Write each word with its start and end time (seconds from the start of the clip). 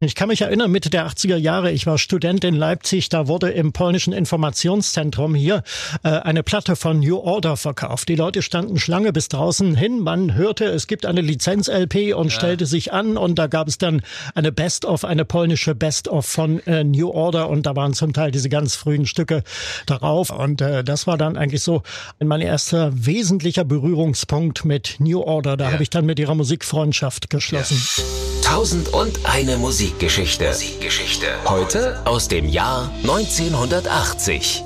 Ich 0.00 0.14
kann 0.14 0.28
mich 0.28 0.42
erinnern, 0.42 0.70
Mitte 0.70 0.90
der 0.90 1.08
80er 1.08 1.34
Jahre, 1.34 1.72
ich 1.72 1.84
war 1.84 1.98
Student 1.98 2.44
in 2.44 2.54
Leipzig, 2.54 3.08
da 3.08 3.26
wurde 3.26 3.50
im 3.50 3.72
polnischen 3.72 4.12
Informationszentrum 4.12 5.34
hier 5.34 5.64
äh, 6.04 6.10
eine 6.10 6.44
Platte 6.44 6.76
von 6.76 7.00
New 7.00 7.16
Order 7.16 7.56
verkauft. 7.56 8.08
Die 8.08 8.14
Leute 8.14 8.42
standen 8.42 8.78
Schlange 8.78 9.12
bis 9.12 9.28
draußen 9.28 9.74
hin, 9.74 9.98
man 9.98 10.36
hörte, 10.36 10.66
es 10.66 10.86
gibt 10.86 11.04
eine 11.04 11.20
Lizenz-LP 11.20 12.14
und 12.14 12.26
ja. 12.26 12.30
stellte 12.30 12.66
sich 12.66 12.92
an 12.92 13.16
und 13.16 13.40
da 13.40 13.48
gab 13.48 13.66
es 13.66 13.78
dann 13.78 14.02
eine 14.36 14.52
Best-of, 14.52 15.04
eine 15.04 15.24
polnische 15.24 15.74
Best-of 15.74 16.26
von 16.26 16.64
äh, 16.68 16.84
New 16.84 17.10
Order 17.10 17.48
und 17.48 17.66
da 17.66 17.74
waren 17.74 17.92
zum 17.92 18.12
Teil 18.12 18.30
diese 18.30 18.48
ganz 18.48 18.76
frühen 18.76 19.04
Stücke 19.04 19.42
darauf 19.86 20.30
und 20.30 20.60
äh, 20.60 20.84
das 20.84 21.08
war 21.08 21.18
dann 21.18 21.36
eigentlich 21.36 21.64
so 21.64 21.82
mein 22.20 22.40
erster 22.40 22.92
wesentlicher 22.94 23.64
Berührungspunkt 23.64 24.64
mit 24.64 24.94
New 25.00 25.20
Order. 25.20 25.56
Da 25.56 25.64
ja. 25.64 25.72
habe 25.72 25.82
ich 25.82 25.90
dann 25.90 26.06
mit 26.06 26.20
ihrer 26.20 26.36
Musikfreundschaft 26.36 27.30
geschlossen. 27.30 27.82
Ja. 27.96 28.04
Tausend 28.48 28.88
und 28.94 29.18
eine 29.24 29.58
Musikgeschichte. 29.88 30.48
Musikgeschichte. 30.48 31.26
Heute 31.46 32.02
aus 32.04 32.28
dem 32.28 32.46
Jahr 32.46 32.90
1980. 33.04 34.62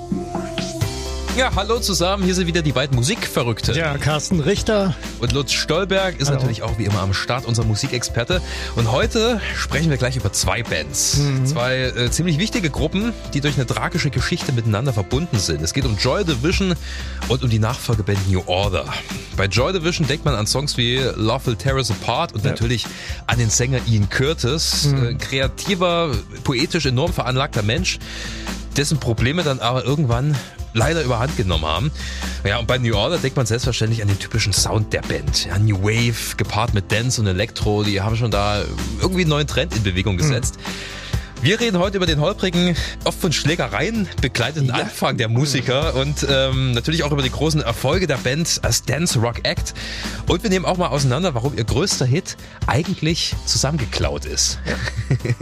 Ja, 1.34 1.50
hallo 1.56 1.80
zusammen. 1.80 2.24
Hier 2.24 2.34
sind 2.34 2.46
wieder 2.46 2.60
die 2.60 2.72
beiden 2.72 2.94
Musikverrückte. 2.94 3.72
Ja, 3.72 3.96
Carsten 3.96 4.40
Richter. 4.40 4.94
Und 5.18 5.32
Lutz 5.32 5.52
Stolberg 5.52 6.20
ist 6.20 6.28
hallo. 6.28 6.38
natürlich 6.38 6.62
auch 6.62 6.76
wie 6.76 6.84
immer 6.84 7.00
am 7.00 7.14
Start, 7.14 7.46
unser 7.46 7.64
Musikexperte. 7.64 8.42
Und 8.76 8.92
heute 8.92 9.40
sprechen 9.56 9.88
wir 9.88 9.96
gleich 9.96 10.14
über 10.16 10.30
zwei 10.34 10.62
Bands. 10.62 11.16
Mhm. 11.16 11.46
Zwei 11.46 11.84
äh, 11.84 12.10
ziemlich 12.10 12.38
wichtige 12.38 12.68
Gruppen, 12.68 13.14
die 13.32 13.40
durch 13.40 13.54
eine 13.54 13.66
tragische 13.66 14.10
Geschichte 14.10 14.52
miteinander 14.52 14.92
verbunden 14.92 15.38
sind. 15.38 15.62
Es 15.62 15.72
geht 15.72 15.86
um 15.86 15.96
Joy 15.96 16.22
Division 16.22 16.74
und 17.28 17.42
um 17.42 17.48
die 17.48 17.58
Nachfolgeband 17.58 18.30
New 18.30 18.42
Order. 18.44 18.84
Bei 19.38 19.46
Joy 19.46 19.72
Division 19.72 20.06
denkt 20.06 20.26
man 20.26 20.34
an 20.34 20.46
Songs 20.46 20.76
wie 20.76 20.98
Love 20.98 21.46
Will 21.46 21.56
Tear 21.56 21.76
Us 21.76 21.90
Apart 21.90 22.34
und 22.34 22.44
ja. 22.44 22.50
natürlich 22.50 22.86
an 23.26 23.38
den 23.38 23.48
Sänger 23.48 23.80
Ian 23.86 24.10
Curtis. 24.10 24.88
Mhm. 24.88 25.06
Äh, 25.06 25.14
kreativer, 25.14 26.10
poetisch 26.44 26.84
enorm 26.84 27.12
veranlagter 27.12 27.62
Mensch 27.62 27.98
dessen 28.76 28.98
Probleme 28.98 29.42
dann 29.42 29.60
aber 29.60 29.84
irgendwann 29.84 30.34
leider 30.72 31.02
überhand 31.02 31.36
genommen 31.36 31.64
haben. 31.64 31.90
Ja, 32.44 32.58
und 32.58 32.66
bei 32.66 32.78
New 32.78 32.94
Order 32.94 33.18
denkt 33.18 33.36
man 33.36 33.46
selbstverständlich 33.46 34.02
an 34.02 34.08
den 34.08 34.18
typischen 34.18 34.52
Sound 34.52 34.92
der 34.92 35.02
Band. 35.02 35.46
Ja, 35.46 35.58
New 35.58 35.82
Wave 35.82 36.36
gepaart 36.36 36.74
mit 36.74 36.90
Dance 36.90 37.20
und 37.20 37.26
Elektro, 37.26 37.82
die 37.82 38.00
haben 38.00 38.16
schon 38.16 38.30
da 38.30 38.62
irgendwie 39.00 39.22
einen 39.22 39.30
neuen 39.30 39.46
Trend 39.46 39.74
in 39.76 39.82
Bewegung 39.82 40.16
gesetzt. 40.16 40.56
Mhm. 40.56 41.02
Wir 41.42 41.58
reden 41.58 41.80
heute 41.80 41.96
über 41.96 42.06
den 42.06 42.20
holprigen, 42.20 42.76
oft 43.02 43.20
von 43.20 43.32
Schlägereien 43.32 44.08
begleiteten 44.20 44.68
ja. 44.68 44.74
Anfang 44.74 45.16
der 45.16 45.28
Musiker 45.28 45.96
und 45.96 46.24
ähm, 46.30 46.70
natürlich 46.70 47.02
auch 47.02 47.10
über 47.10 47.22
die 47.22 47.32
großen 47.32 47.60
Erfolge 47.60 48.06
der 48.06 48.18
Band 48.18 48.60
als 48.62 48.84
Dance 48.84 49.18
Rock 49.18 49.40
Act. 49.42 49.74
Und 50.28 50.44
wir 50.44 50.50
nehmen 50.50 50.64
auch 50.64 50.76
mal 50.76 50.86
auseinander, 50.86 51.34
warum 51.34 51.58
ihr 51.58 51.64
größter 51.64 52.06
Hit 52.06 52.36
eigentlich 52.68 53.34
zusammengeklaut 53.44 54.24
ist. 54.24 54.60
Ja. 54.64 54.76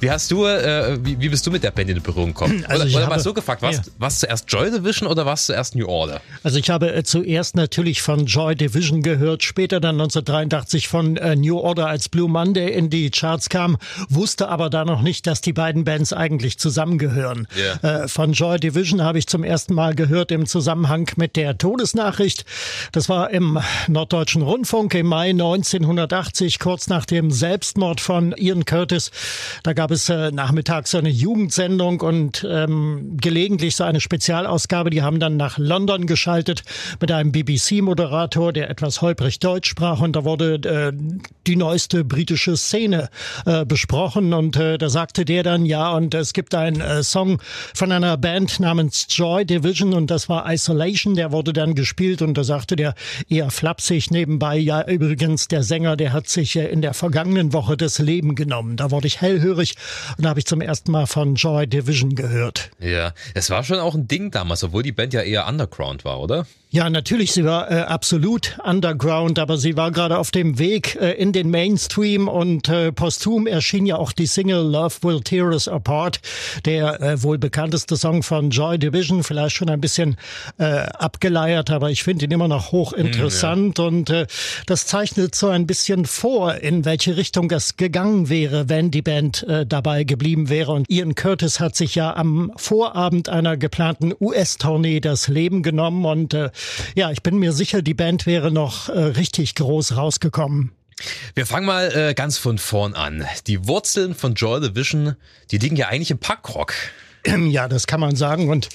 Wie 0.00 0.10
hast 0.10 0.30
du, 0.30 0.46
äh, 0.46 0.98
wie, 1.02 1.20
wie 1.20 1.28
bist 1.28 1.46
du 1.46 1.50
mit 1.50 1.62
der 1.62 1.70
Band 1.70 1.90
in 1.90 2.02
Berührung 2.02 2.28
gekommen? 2.28 2.64
Also 2.66 2.84
oder, 2.84 2.92
oder 2.92 3.02
habe, 3.02 3.16
mal 3.16 3.20
so 3.20 3.34
gefragt, 3.34 3.62
was, 3.62 3.76
ja. 3.76 3.82
was 3.98 4.20
zuerst 4.20 4.50
Joy 4.50 4.70
Division 4.70 5.08
oder 5.08 5.26
was 5.26 5.46
zuerst 5.46 5.74
New 5.74 5.86
Order? 5.86 6.20
Also 6.42 6.58
ich 6.58 6.70
habe 6.70 6.92
äh, 6.92 7.02
zuerst 7.02 7.56
natürlich 7.56 8.00
von 8.00 8.26
Joy 8.26 8.54
Division 8.54 9.02
gehört, 9.02 9.42
später 9.42 9.80
dann 9.80 9.96
1983 10.00 10.88
von 10.88 11.16
äh, 11.16 11.36
New 11.36 11.58
Order 11.58 11.86
als 11.86 12.08
Blue 12.08 12.28
Monday 12.28 12.72
in 12.72 12.88
die 12.90 13.10
Charts 13.10 13.48
kam, 13.48 13.76
wusste 14.08 14.48
aber 14.48 14.70
da 14.70 14.84
noch 14.84 15.02
nicht, 15.02 15.26
dass 15.26 15.40
die 15.40 15.52
beiden 15.52 15.84
Bands 15.84 16.12
eigentlich 16.12 16.58
zusammengehören. 16.58 17.46
Yeah. 17.56 18.04
Äh, 18.04 18.08
von 18.08 18.32
Joy 18.32 18.58
Division 18.58 19.02
habe 19.02 19.18
ich 19.18 19.26
zum 19.26 19.44
ersten 19.44 19.74
Mal 19.74 19.94
gehört 19.94 20.32
im 20.32 20.46
Zusammenhang 20.46 21.10
mit 21.16 21.36
der 21.36 21.58
Todesnachricht. 21.58 22.44
Das 22.92 23.08
war 23.08 23.30
im 23.30 23.58
Norddeutschen 23.88 24.42
Rundfunk 24.42 24.94
im 24.94 25.06
Mai 25.06 25.30
1980, 25.30 26.58
kurz 26.58 26.88
nach 26.88 27.04
dem 27.04 27.30
Selbstmord 27.30 28.00
von 28.00 28.34
Ian 28.36 28.64
Curtis. 28.64 29.10
Da 29.62 29.72
gab 29.72 29.89
gab 29.90 29.96
es 29.96 30.08
äh, 30.08 30.30
nachmittags 30.30 30.92
so 30.92 30.98
eine 30.98 31.08
Jugendsendung 31.08 32.00
und 32.00 32.46
ähm, 32.48 33.16
gelegentlich 33.20 33.74
so 33.74 33.82
eine 33.82 34.00
Spezialausgabe. 34.00 34.88
Die 34.90 35.02
haben 35.02 35.18
dann 35.18 35.36
nach 35.36 35.58
London 35.58 36.06
geschaltet 36.06 36.62
mit 37.00 37.10
einem 37.10 37.32
BBC-Moderator, 37.32 38.52
der 38.52 38.70
etwas 38.70 39.02
holprig 39.02 39.40
Deutsch 39.40 39.68
sprach 39.68 40.00
und 40.00 40.14
da 40.14 40.24
wurde 40.24 40.54
äh, 40.54 40.92
die 41.48 41.56
neueste 41.56 42.04
britische 42.04 42.56
Szene 42.56 43.08
äh, 43.46 43.64
besprochen 43.64 44.32
und 44.32 44.56
äh, 44.56 44.78
da 44.78 44.88
sagte 44.88 45.24
der 45.24 45.42
dann 45.42 45.66
ja 45.66 45.92
und 45.92 46.14
es 46.14 46.34
gibt 46.34 46.54
einen 46.54 46.80
äh, 46.80 47.02
Song 47.02 47.42
von 47.74 47.90
einer 47.90 48.16
Band 48.16 48.60
namens 48.60 49.08
Joy 49.10 49.44
Division 49.44 49.92
und 49.92 50.08
das 50.08 50.28
war 50.28 50.52
Isolation, 50.52 51.16
der 51.16 51.32
wurde 51.32 51.52
dann 51.52 51.74
gespielt 51.74 52.22
und 52.22 52.38
da 52.38 52.44
sagte 52.44 52.76
der 52.76 52.94
eher 53.28 53.50
flapsig 53.50 54.12
nebenbei, 54.12 54.56
ja 54.56 54.86
übrigens 54.86 55.48
der 55.48 55.64
Sänger, 55.64 55.96
der 55.96 56.12
hat 56.12 56.28
sich 56.28 56.54
äh, 56.54 56.68
in 56.68 56.80
der 56.80 56.94
vergangenen 56.94 57.52
Woche 57.52 57.76
das 57.76 57.98
Leben 57.98 58.36
genommen. 58.36 58.76
Da 58.76 58.92
wurde 58.92 59.08
ich 59.08 59.20
hellhörig 59.20 59.74
und 60.16 60.24
da 60.24 60.30
habe 60.30 60.40
ich 60.40 60.46
zum 60.46 60.60
ersten 60.60 60.92
Mal 60.92 61.06
von 61.06 61.34
Joy 61.34 61.66
Division 61.66 62.14
gehört. 62.14 62.70
Ja, 62.78 63.12
es 63.34 63.50
war 63.50 63.64
schon 63.64 63.78
auch 63.78 63.94
ein 63.94 64.08
Ding 64.08 64.30
damals, 64.30 64.64
obwohl 64.64 64.82
die 64.82 64.92
Band 64.92 65.12
ja 65.12 65.22
eher 65.22 65.46
Underground 65.46 66.04
war, 66.04 66.20
oder? 66.20 66.46
Ja, 66.72 66.88
natürlich, 66.88 67.32
sie 67.32 67.44
war 67.44 67.68
äh, 67.68 67.80
absolut 67.80 68.56
underground, 68.62 69.40
aber 69.40 69.56
sie 69.56 69.76
war 69.76 69.90
gerade 69.90 70.18
auf 70.18 70.30
dem 70.30 70.60
Weg 70.60 70.96
äh, 71.00 71.14
in 71.14 71.32
den 71.32 71.50
Mainstream 71.50 72.28
und 72.28 72.68
äh, 72.68 72.92
posthum 72.92 73.48
erschien 73.48 73.86
ja 73.86 73.96
auch 73.96 74.12
die 74.12 74.26
Single 74.26 74.70
Love 74.70 74.94
Will 75.02 75.20
Tear 75.20 75.46
Us 75.46 75.66
Apart, 75.66 76.20
der 76.66 77.00
äh, 77.00 77.22
wohl 77.24 77.38
bekannteste 77.38 77.96
Song 77.96 78.22
von 78.22 78.50
Joy 78.50 78.78
Division, 78.78 79.24
vielleicht 79.24 79.56
schon 79.56 79.68
ein 79.68 79.80
bisschen 79.80 80.16
äh, 80.58 80.64
abgeleiert, 80.64 81.70
aber 81.70 81.90
ich 81.90 82.04
finde 82.04 82.26
ihn 82.26 82.30
immer 82.30 82.46
noch 82.46 82.70
hochinteressant 82.70 83.78
mm, 83.78 83.80
ja. 83.80 83.88
und 83.88 84.10
äh, 84.10 84.26
das 84.66 84.86
zeichnet 84.86 85.34
so 85.34 85.48
ein 85.48 85.66
bisschen 85.66 86.04
vor, 86.04 86.54
in 86.54 86.84
welche 86.84 87.16
Richtung 87.16 87.50
es 87.50 87.78
gegangen 87.78 88.28
wäre, 88.28 88.68
wenn 88.68 88.92
die 88.92 89.02
Band 89.02 89.42
äh, 89.42 89.66
dabei 89.66 90.04
geblieben 90.04 90.48
wäre. 90.48 90.70
Und 90.70 90.88
Ian 90.88 91.16
Curtis 91.16 91.58
hat 91.58 91.74
sich 91.74 91.96
ja 91.96 92.14
am 92.14 92.52
Vorabend 92.54 93.28
einer 93.28 93.56
geplanten 93.56 94.12
US-Tournee 94.20 95.00
das 95.00 95.26
Leben 95.26 95.64
genommen 95.64 96.04
und 96.04 96.32
äh, 96.32 96.50
ja, 96.94 97.10
ich 97.10 97.22
bin 97.22 97.38
mir 97.38 97.52
sicher, 97.52 97.82
die 97.82 97.94
Band 97.94 98.26
wäre 98.26 98.50
noch 98.50 98.88
äh, 98.88 98.98
richtig 98.98 99.54
groß 99.54 99.96
rausgekommen. 99.96 100.72
Wir 101.34 101.46
fangen 101.46 101.66
mal 101.66 101.94
äh, 101.96 102.14
ganz 102.14 102.38
von 102.38 102.58
vorn 102.58 102.94
an. 102.94 103.26
Die 103.46 103.66
Wurzeln 103.66 104.14
von 104.14 104.34
Joy 104.34 104.60
Division, 104.60 105.16
die 105.50 105.58
liegen 105.58 105.76
ja 105.76 105.88
eigentlich 105.88 106.10
im 106.10 106.18
Punkrock. 106.18 106.74
Ja, 107.26 107.68
das 107.68 107.86
kann 107.86 108.00
man 108.00 108.16
sagen. 108.16 108.48
Und 108.48 108.68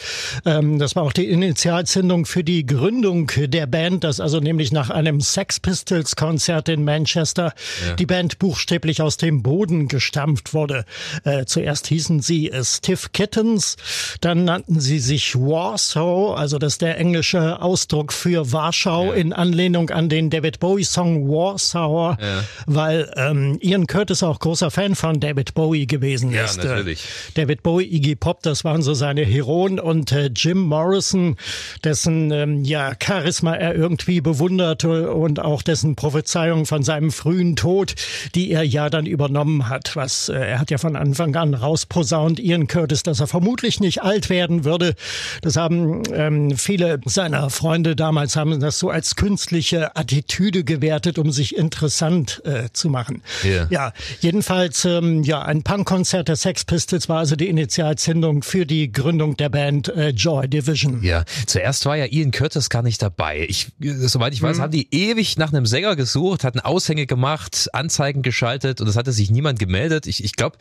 ähm, 0.45 0.79
das 0.79 0.95
war 0.95 1.03
auch 1.03 1.13
die 1.13 1.25
Initialzündung 1.25 2.25
für 2.25 2.43
die 2.43 2.65
Gründung 2.65 3.31
der 3.35 3.65
Band, 3.65 4.03
dass 4.03 4.19
also 4.19 4.39
nämlich 4.39 4.71
nach 4.71 4.89
einem 4.89 5.21
Sex 5.21 5.59
Pistols 5.59 6.15
Konzert 6.15 6.69
in 6.69 6.83
Manchester 6.83 7.53
ja. 7.87 7.93
die 7.95 8.05
Band 8.05 8.39
buchstäblich 8.39 9.01
aus 9.01 9.17
dem 9.17 9.41
Boden 9.41 9.87
gestampft 9.87 10.53
wurde. 10.53 10.85
Äh, 11.23 11.45
zuerst 11.45 11.87
hießen 11.87 12.21
sie 12.21 12.51
Stiff 12.61 13.11
Kittens, 13.11 13.77
dann 14.21 14.45
nannten 14.45 14.79
sie 14.79 14.99
sich 14.99 15.35
Warsaw, 15.35 16.35
also 16.35 16.57
das 16.57 16.73
ist 16.73 16.81
der 16.81 16.97
englische 16.97 17.61
Ausdruck 17.61 18.13
für 18.13 18.51
Warschau 18.51 19.07
ja. 19.07 19.13
in 19.13 19.33
Anlehnung 19.33 19.89
an 19.89 20.09
den 20.09 20.29
David 20.29 20.59
Bowie 20.59 20.83
Song 20.83 21.27
Warsaw, 21.27 22.17
ja. 22.21 22.43
weil 22.65 23.11
ähm, 23.15 23.57
Ian 23.61 23.87
Curtis 23.87 24.23
auch 24.23 24.39
großer 24.39 24.71
Fan 24.71 24.95
von 24.95 25.19
David 25.19 25.53
Bowie 25.53 25.87
gewesen 25.87 26.33
ist. 26.33 26.57
Ja, 26.57 26.63
natürlich. 26.63 27.03
David 27.33 27.63
Bowie, 27.63 27.85
Iggy 27.85 28.15
Pop 28.15 28.34
Pop, 28.35 28.43
das 28.43 28.63
waren 28.63 28.81
so 28.81 28.93
seine 28.93 29.23
Heroen 29.23 29.79
und 29.79 30.11
äh, 30.11 30.29
Jim 30.35 30.59
Morrison, 30.59 31.37
dessen 31.83 32.31
ähm, 32.31 32.65
ja 32.65 32.93
Charisma 33.01 33.55
er 33.55 33.75
irgendwie 33.75 34.19
bewunderte 34.19 35.13
und 35.13 35.39
auch 35.39 35.61
dessen 35.61 35.95
Prophezeiung 35.95 36.65
von 36.65 36.83
seinem 36.83 37.11
frühen 37.11 37.55
Tod, 37.55 37.95
die 38.33 38.51
er 38.51 38.63
ja 38.63 38.89
dann 38.89 39.05
übernommen 39.05 39.69
hat. 39.69 39.95
Was 39.95 40.27
äh, 40.27 40.35
er 40.35 40.59
hat 40.59 40.69
ja 40.69 40.77
von 40.77 40.95
Anfang 40.95 41.35
an 41.35 41.53
rausposaunt, 41.53 42.39
Ian 42.39 42.67
Curtis, 42.67 43.03
dass 43.03 43.19
er 43.19 43.27
vermutlich 43.27 43.79
nicht 43.79 44.01
alt 44.03 44.29
werden 44.29 44.65
würde. 44.65 44.95
Das 45.41 45.55
haben 45.55 46.03
ähm, 46.13 46.57
viele 46.57 46.99
seiner 47.05 47.49
Freunde 47.49 47.95
damals 47.95 48.35
haben 48.35 48.59
das 48.59 48.79
so 48.79 48.89
als 48.89 49.15
künstliche 49.15 49.95
Attitüde 49.95 50.63
gewertet, 50.63 51.17
um 51.19 51.31
sich 51.31 51.55
interessant 51.55 52.41
äh, 52.43 52.69
zu 52.73 52.89
machen. 52.89 53.21
Yeah. 53.45 53.67
Ja, 53.69 53.93
jedenfalls 54.19 54.83
ähm, 54.83 55.23
ja 55.23 55.41
ein 55.41 55.63
Punkkonzert 55.63 56.27
der 56.27 56.35
Sex 56.35 56.65
Pistols 56.65 57.07
war 57.07 57.19
also 57.19 57.35
die 57.35 57.47
Initialzündung 57.47 58.24
Gründung, 58.25 58.41
für 58.41 58.65
die 58.65 58.91
Gründung 58.91 59.37
der 59.37 59.49
Band 59.49 59.87
äh, 59.89 60.09
Joy 60.09 60.47
Division. 60.47 61.03
Ja, 61.03 61.25
zuerst 61.45 61.85
war 61.85 61.95
ja 61.95 62.05
Ian 62.05 62.31
Curtis 62.31 62.69
gar 62.69 62.81
nicht 62.81 62.99
dabei. 63.01 63.45
Ich, 63.47 63.67
soweit 63.79 64.33
ich 64.33 64.41
weiß, 64.41 64.57
mhm. 64.57 64.61
haben 64.63 64.71
die 64.71 64.87
ewig 64.91 65.37
nach 65.37 65.53
einem 65.53 65.67
Sänger 65.67 65.95
gesucht, 65.95 66.43
hatten 66.43 66.59
Aushänge 66.59 67.05
gemacht, 67.05 67.69
Anzeigen 67.73 68.23
geschaltet 68.23 68.81
und 68.81 68.87
es 68.87 68.95
hatte 68.95 69.11
sich 69.11 69.29
niemand 69.29 69.59
gemeldet. 69.59 70.07
Ich, 70.07 70.23
ich 70.23 70.35
glaube, 70.35 70.57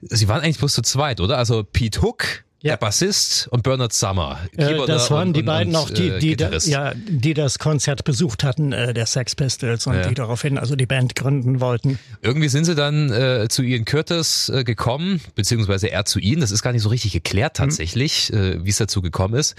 sie 0.00 0.28
waren 0.28 0.42
eigentlich 0.42 0.58
bloß 0.58 0.74
zu 0.74 0.82
zweit, 0.82 1.20
oder? 1.20 1.38
Also 1.38 1.64
Pete 1.64 2.02
Hook, 2.02 2.44
ja. 2.60 2.72
Der 2.72 2.76
Bassist 2.78 3.46
und 3.48 3.62
Bernard 3.62 3.92
Summer. 3.92 4.40
Äh, 4.56 4.84
das 4.86 5.10
waren 5.10 5.28
und, 5.28 5.36
die 5.36 5.42
beiden 5.42 5.74
und, 5.74 5.80
auch, 5.80 5.90
die, 5.90 6.08
äh, 6.08 6.18
die, 6.18 6.36
da, 6.36 6.50
ja, 6.50 6.92
die 6.94 7.32
das 7.32 7.60
Konzert 7.60 8.02
besucht 8.02 8.42
hatten, 8.42 8.72
äh, 8.72 8.92
der 8.92 9.06
Sex 9.06 9.36
Pistols, 9.36 9.86
und 9.86 9.94
ja. 9.94 10.08
die 10.08 10.14
daraufhin 10.14 10.58
also 10.58 10.74
die 10.74 10.86
Band 10.86 11.14
gründen 11.14 11.60
wollten. 11.60 12.00
Irgendwie 12.20 12.48
sind 12.48 12.64
sie 12.64 12.74
dann 12.74 13.12
äh, 13.12 13.46
zu 13.48 13.62
Ian 13.62 13.84
Curtis 13.84 14.48
äh, 14.48 14.64
gekommen, 14.64 15.20
beziehungsweise 15.36 15.90
er 15.90 16.04
zu 16.04 16.18
ihnen. 16.18 16.40
Das 16.40 16.50
ist 16.50 16.62
gar 16.62 16.72
nicht 16.72 16.82
so 16.82 16.88
richtig 16.88 17.12
geklärt 17.12 17.58
mhm. 17.58 17.64
tatsächlich, 17.64 18.32
mhm. 18.32 18.38
äh, 18.38 18.64
wie 18.64 18.70
es 18.70 18.78
dazu 18.78 19.02
gekommen 19.02 19.34
ist. 19.34 19.54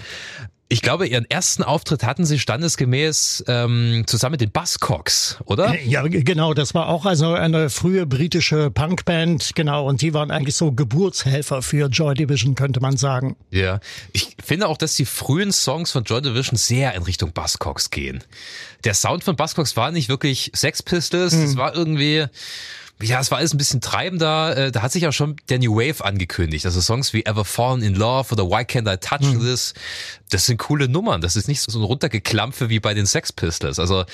Ich 0.72 0.82
glaube, 0.82 1.08
ihren 1.08 1.28
ersten 1.28 1.64
Auftritt 1.64 2.04
hatten 2.04 2.24
sie 2.24 2.38
standesgemäß 2.38 3.42
ähm, 3.48 4.04
zusammen 4.06 4.34
mit 4.34 4.40
den 4.40 4.52
Buzzcocks, 4.52 5.38
oder? 5.44 5.76
Ja, 5.80 6.02
genau. 6.06 6.54
Das 6.54 6.74
war 6.74 6.88
auch 6.88 7.06
also 7.06 7.34
eine 7.34 7.70
frühe 7.70 8.06
britische 8.06 8.70
Punkband, 8.70 9.56
genau. 9.56 9.84
Und 9.88 10.00
die 10.00 10.14
waren 10.14 10.30
eigentlich 10.30 10.54
so 10.54 10.70
Geburtshelfer 10.70 11.62
für 11.62 11.88
Joy 11.88 12.14
Division, 12.14 12.54
könnte 12.54 12.78
man 12.78 12.96
sagen. 12.96 13.34
Ja, 13.50 13.80
ich 14.12 14.36
finde 14.44 14.68
auch, 14.68 14.76
dass 14.76 14.94
die 14.94 15.06
frühen 15.06 15.50
Songs 15.50 15.90
von 15.90 16.04
Joy 16.04 16.22
Division 16.22 16.56
sehr 16.56 16.94
in 16.94 17.02
Richtung 17.02 17.32
Buzzcocks 17.32 17.90
gehen. 17.90 18.22
Der 18.84 18.94
Sound 18.94 19.24
von 19.24 19.34
Buzzcocks 19.34 19.76
war 19.76 19.90
nicht 19.90 20.08
wirklich 20.08 20.52
Sex 20.54 20.84
Pistols, 20.84 21.32
es 21.32 21.54
mhm. 21.54 21.58
war 21.58 21.74
irgendwie 21.74 22.26
ja, 23.02 23.20
es 23.20 23.30
war 23.30 23.38
alles 23.38 23.54
ein 23.54 23.58
bisschen 23.58 23.80
treibender. 23.80 24.56
Äh, 24.56 24.72
da 24.72 24.82
hat 24.82 24.92
sich 24.92 25.06
auch 25.06 25.12
schon 25.12 25.36
der 25.48 25.58
New 25.58 25.76
Wave 25.76 26.04
angekündigt. 26.04 26.66
Also 26.66 26.80
Songs 26.80 27.12
wie 27.12 27.24
Ever 27.24 27.44
Fallen 27.44 27.82
in 27.82 27.94
Love 27.94 28.32
oder 28.32 28.46
Why 28.46 28.62
Can't 28.62 28.92
I 28.92 28.96
Touch 28.96 29.32
mhm. 29.32 29.40
This, 29.40 29.74
das 30.30 30.46
sind 30.46 30.58
coole 30.58 30.88
Nummern. 30.88 31.20
Das 31.20 31.36
ist 31.36 31.48
nicht 31.48 31.60
so 31.60 31.78
ein 31.78 31.84
runtergeklampfe 31.84 32.68
wie 32.68 32.80
bei 32.80 32.94
den 32.94 33.06
Sex 33.06 33.32
Pistols. 33.32 33.78
Also 33.78 34.04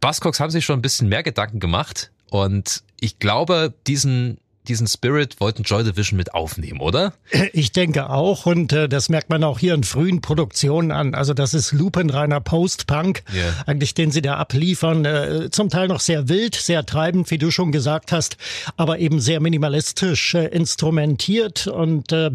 Buzzcocks 0.00 0.40
haben 0.40 0.50
sich 0.50 0.64
schon 0.64 0.78
ein 0.78 0.82
bisschen 0.82 1.08
mehr 1.08 1.22
Gedanken 1.22 1.60
gemacht. 1.60 2.10
Und 2.30 2.82
ich 3.00 3.18
glaube, 3.18 3.74
diesen 3.86 4.38
diesen 4.68 4.86
Spirit 4.86 5.40
wollten 5.40 5.62
Joy 5.62 5.84
Division 5.84 6.16
mit 6.16 6.34
aufnehmen, 6.34 6.80
oder? 6.80 7.14
Ich 7.52 7.72
denke 7.72 8.10
auch 8.10 8.46
und 8.46 8.72
äh, 8.72 8.88
das 8.88 9.08
merkt 9.08 9.30
man 9.30 9.42
auch 9.44 9.58
hier 9.58 9.74
in 9.74 9.84
frühen 9.84 10.20
Produktionen 10.20 10.92
an. 10.92 11.14
Also 11.14 11.34
das 11.34 11.54
ist 11.54 11.72
lupenreiner 11.72 12.40
Post-Punk, 12.40 13.22
yeah. 13.34 13.44
eigentlich 13.66 13.94
den 13.94 14.10
sie 14.10 14.22
da 14.22 14.36
abliefern. 14.36 15.04
Äh, 15.04 15.50
zum 15.50 15.70
Teil 15.70 15.88
noch 15.88 16.00
sehr 16.00 16.28
wild, 16.28 16.54
sehr 16.54 16.84
treibend, 16.84 17.30
wie 17.30 17.38
du 17.38 17.50
schon 17.50 17.72
gesagt 17.72 18.12
hast, 18.12 18.36
aber 18.76 18.98
eben 18.98 19.20
sehr 19.20 19.40
minimalistisch 19.40 20.34
äh, 20.34 20.46
instrumentiert 20.46 21.66
und 21.66 22.12
äh, 22.12 22.30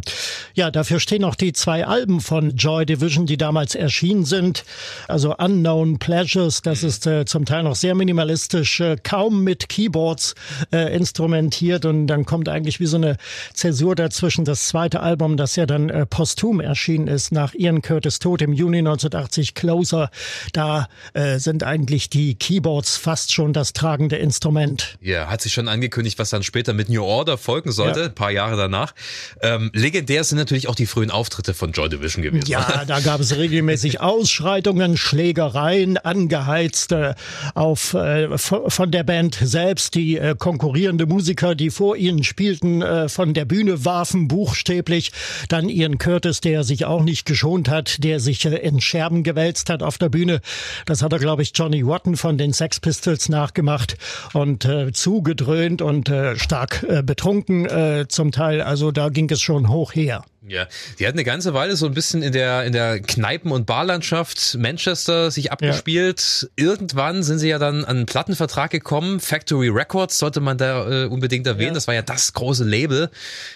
ja, 0.54 0.72
dafür 0.72 1.00
stehen 1.00 1.24
auch 1.24 1.36
die 1.36 1.54
zwei 1.54 1.86
Alben 1.86 2.22
von 2.22 2.56
Joy 2.56 2.86
Division, 2.86 3.26
die 3.26 3.38
damals 3.38 3.76
erschienen 3.76 4.26
sind. 4.26 4.66
Also 5.08 5.36
Unknown 5.38 6.00
Pleasures, 6.00 6.62
das 6.62 6.82
mhm. 6.82 6.88
ist 6.88 7.08
äh, 7.08 7.26
zum 7.26 7.46
Teil 7.46 7.64
noch 7.64 7.76
sehr 7.76 7.96
minimalistisch, 7.96 8.80
äh, 8.80 8.98
kaum 9.02 9.44
mit 9.44 9.70
Keyboards 9.70 10.36
äh, 10.72 10.96
instrumentiert 10.96 11.86
und 11.86 12.08
dann 12.08 12.23
kommt 12.26 12.50
eigentlich 12.50 12.80
wie 12.80 12.86
so 12.86 12.98
eine 12.98 13.18
Zäsur 13.54 13.96
dazwischen. 13.96 14.46
Das 14.46 14.68
zweite 14.68 15.02
Album, 15.02 15.38
das 15.38 15.56
ja 15.56 15.66
dann 15.66 15.90
äh, 15.90 16.06
posthum 16.06 16.60
erschienen 16.60 17.08
ist, 17.08 17.32
nach 17.32 17.54
Ian 17.54 17.82
Curtis 17.82 18.20
Tod 18.20 18.42
im 18.42 18.54
Juni 18.54 18.80
1980, 18.80 19.54
Closer, 19.54 20.10
da 20.54 20.88
äh, 21.14 21.40
sind 21.40 21.64
eigentlich 21.64 22.10
die 22.10 22.36
Keyboards 22.36 22.98
fast 22.98 23.34
schon 23.34 23.54
das 23.54 23.74
tragende 23.74 24.18
Instrument. 24.18 24.98
Ja, 25.02 25.28
hat 25.28 25.42
sich 25.42 25.54
schon 25.54 25.68
angekündigt, 25.68 26.20
was 26.20 26.30
dann 26.30 26.44
später 26.44 26.74
mit 26.74 26.90
New 26.90 27.04
Order 27.04 27.38
folgen 27.38 27.72
sollte, 27.72 28.00
ja. 28.02 28.06
ein 28.08 28.16
paar 28.16 28.32
Jahre 28.32 28.58
danach. 28.58 28.94
Ähm, 29.42 29.72
legendär 29.74 30.24
sind 30.24 30.38
natürlich 30.38 30.68
auch 30.68 30.76
die 30.76 30.86
frühen 30.86 31.12
Auftritte 31.12 31.54
von 31.54 31.72
Joy 31.72 31.90
Division 31.90 32.24
gewesen. 32.24 32.48
Ja, 32.48 32.84
da 32.88 33.00
gab 33.00 33.20
es 33.20 33.36
regelmäßig 33.36 34.02
Ausschreitungen, 34.02 34.98
Schlägereien, 34.98 35.98
angeheizte 35.98 37.16
auf 37.54 37.94
äh, 37.94 38.38
von 38.38 38.92
der 38.92 39.04
Band 39.04 39.38
selbst, 39.42 39.96
die 39.96 40.18
äh, 40.18 40.36
konkurrierende 40.38 41.06
Musiker, 41.06 41.56
die 41.56 41.70
vor 41.70 41.96
ihnen 41.96 42.13
Medien 42.14 42.24
spielten, 42.24 42.82
äh, 42.82 43.10
von 43.10 43.34
der 43.34 43.46
Bühne 43.46 43.86
warfen, 43.86 44.28
buchstäblich. 44.28 45.12
Dann 45.50 45.70
Ian 45.70 45.98
Curtis, 45.98 46.42
der 46.42 46.64
sich 46.64 46.86
auch 46.86 47.04
nicht 47.04 47.26
geschont 47.26 47.70
hat, 47.70 48.04
der 48.04 48.20
sich 48.20 48.46
äh, 48.46 48.56
in 48.58 48.82
Scherben 48.82 49.24
gewälzt 49.24 49.70
hat 49.70 49.84
auf 49.84 49.98
der 49.98 50.10
Bühne. 50.10 50.42
Das 50.86 51.02
hat 51.02 51.12
er, 51.12 51.20
glaube 51.20 51.42
ich, 51.42 51.52
Johnny 51.56 51.86
Watton 51.86 52.16
von 52.16 52.38
den 52.38 52.54
Sex 52.54 52.80
Pistols 52.80 53.30
nachgemacht 53.30 53.98
und 54.34 54.66
äh, 54.66 54.92
zugedröhnt 54.92 55.82
und 55.82 56.10
äh, 56.10 56.38
stark 56.38 56.84
äh, 56.88 57.02
betrunken 57.04 57.66
äh, 57.66 58.06
zum 58.08 58.32
Teil. 58.32 58.62
Also 58.62 58.92
da 58.92 59.10
ging 59.10 59.30
es 59.30 59.42
schon 59.42 59.70
hoch 59.70 59.94
her. 59.94 60.24
Ja, 60.46 60.68
die 61.00 61.08
hat 61.08 61.14
eine 61.14 61.24
ganze 61.24 61.54
Weile 61.54 61.78
so 61.78 61.86
ein 61.86 61.94
bisschen 61.94 62.22
in 62.22 62.34
der 62.34 62.66
in 62.66 62.74
der 62.74 63.00
Kneipen- 63.00 63.52
und 63.52 63.66
Barlandschaft 63.66 64.58
Manchester 64.60 65.32
sich 65.32 65.52
abgespielt. 65.52 66.50
Ja. 66.58 66.66
Irgendwann 66.66 67.24
sind 67.24 67.40
sie 67.40 67.48
ja 67.48 67.60
dann 67.60 67.86
an 67.86 67.98
einen 67.98 68.06
Plattenvertrag 68.06 68.70
gekommen. 68.70 69.22
Factory 69.22 69.70
Records 69.70 70.20
sollte 70.20 70.42
man 70.42 70.58
da 70.58 71.04
äh, 71.04 71.06
unbedingt 71.06 71.48
erwähnen. 71.48 71.70
Ja. 71.70 71.76
Das 71.76 71.88
war 71.88 71.94
ja 71.94 72.02
das 72.02 72.34
große 72.34 72.66
Label 72.66 73.10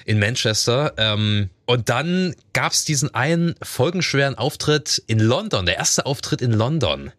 in 0.05 0.17
Manchester. 0.17 0.93
Ähm, 0.97 1.49
und 1.65 1.89
dann 1.89 2.33
gab's 2.53 2.85
diesen 2.85 3.13
einen 3.13 3.55
folgenschweren 3.61 4.35
Auftritt 4.35 5.03
in 5.07 5.19
London, 5.19 5.65
der 5.65 5.75
erste 5.75 6.05
Auftritt 6.05 6.41
in 6.41 6.53
London 6.53 7.11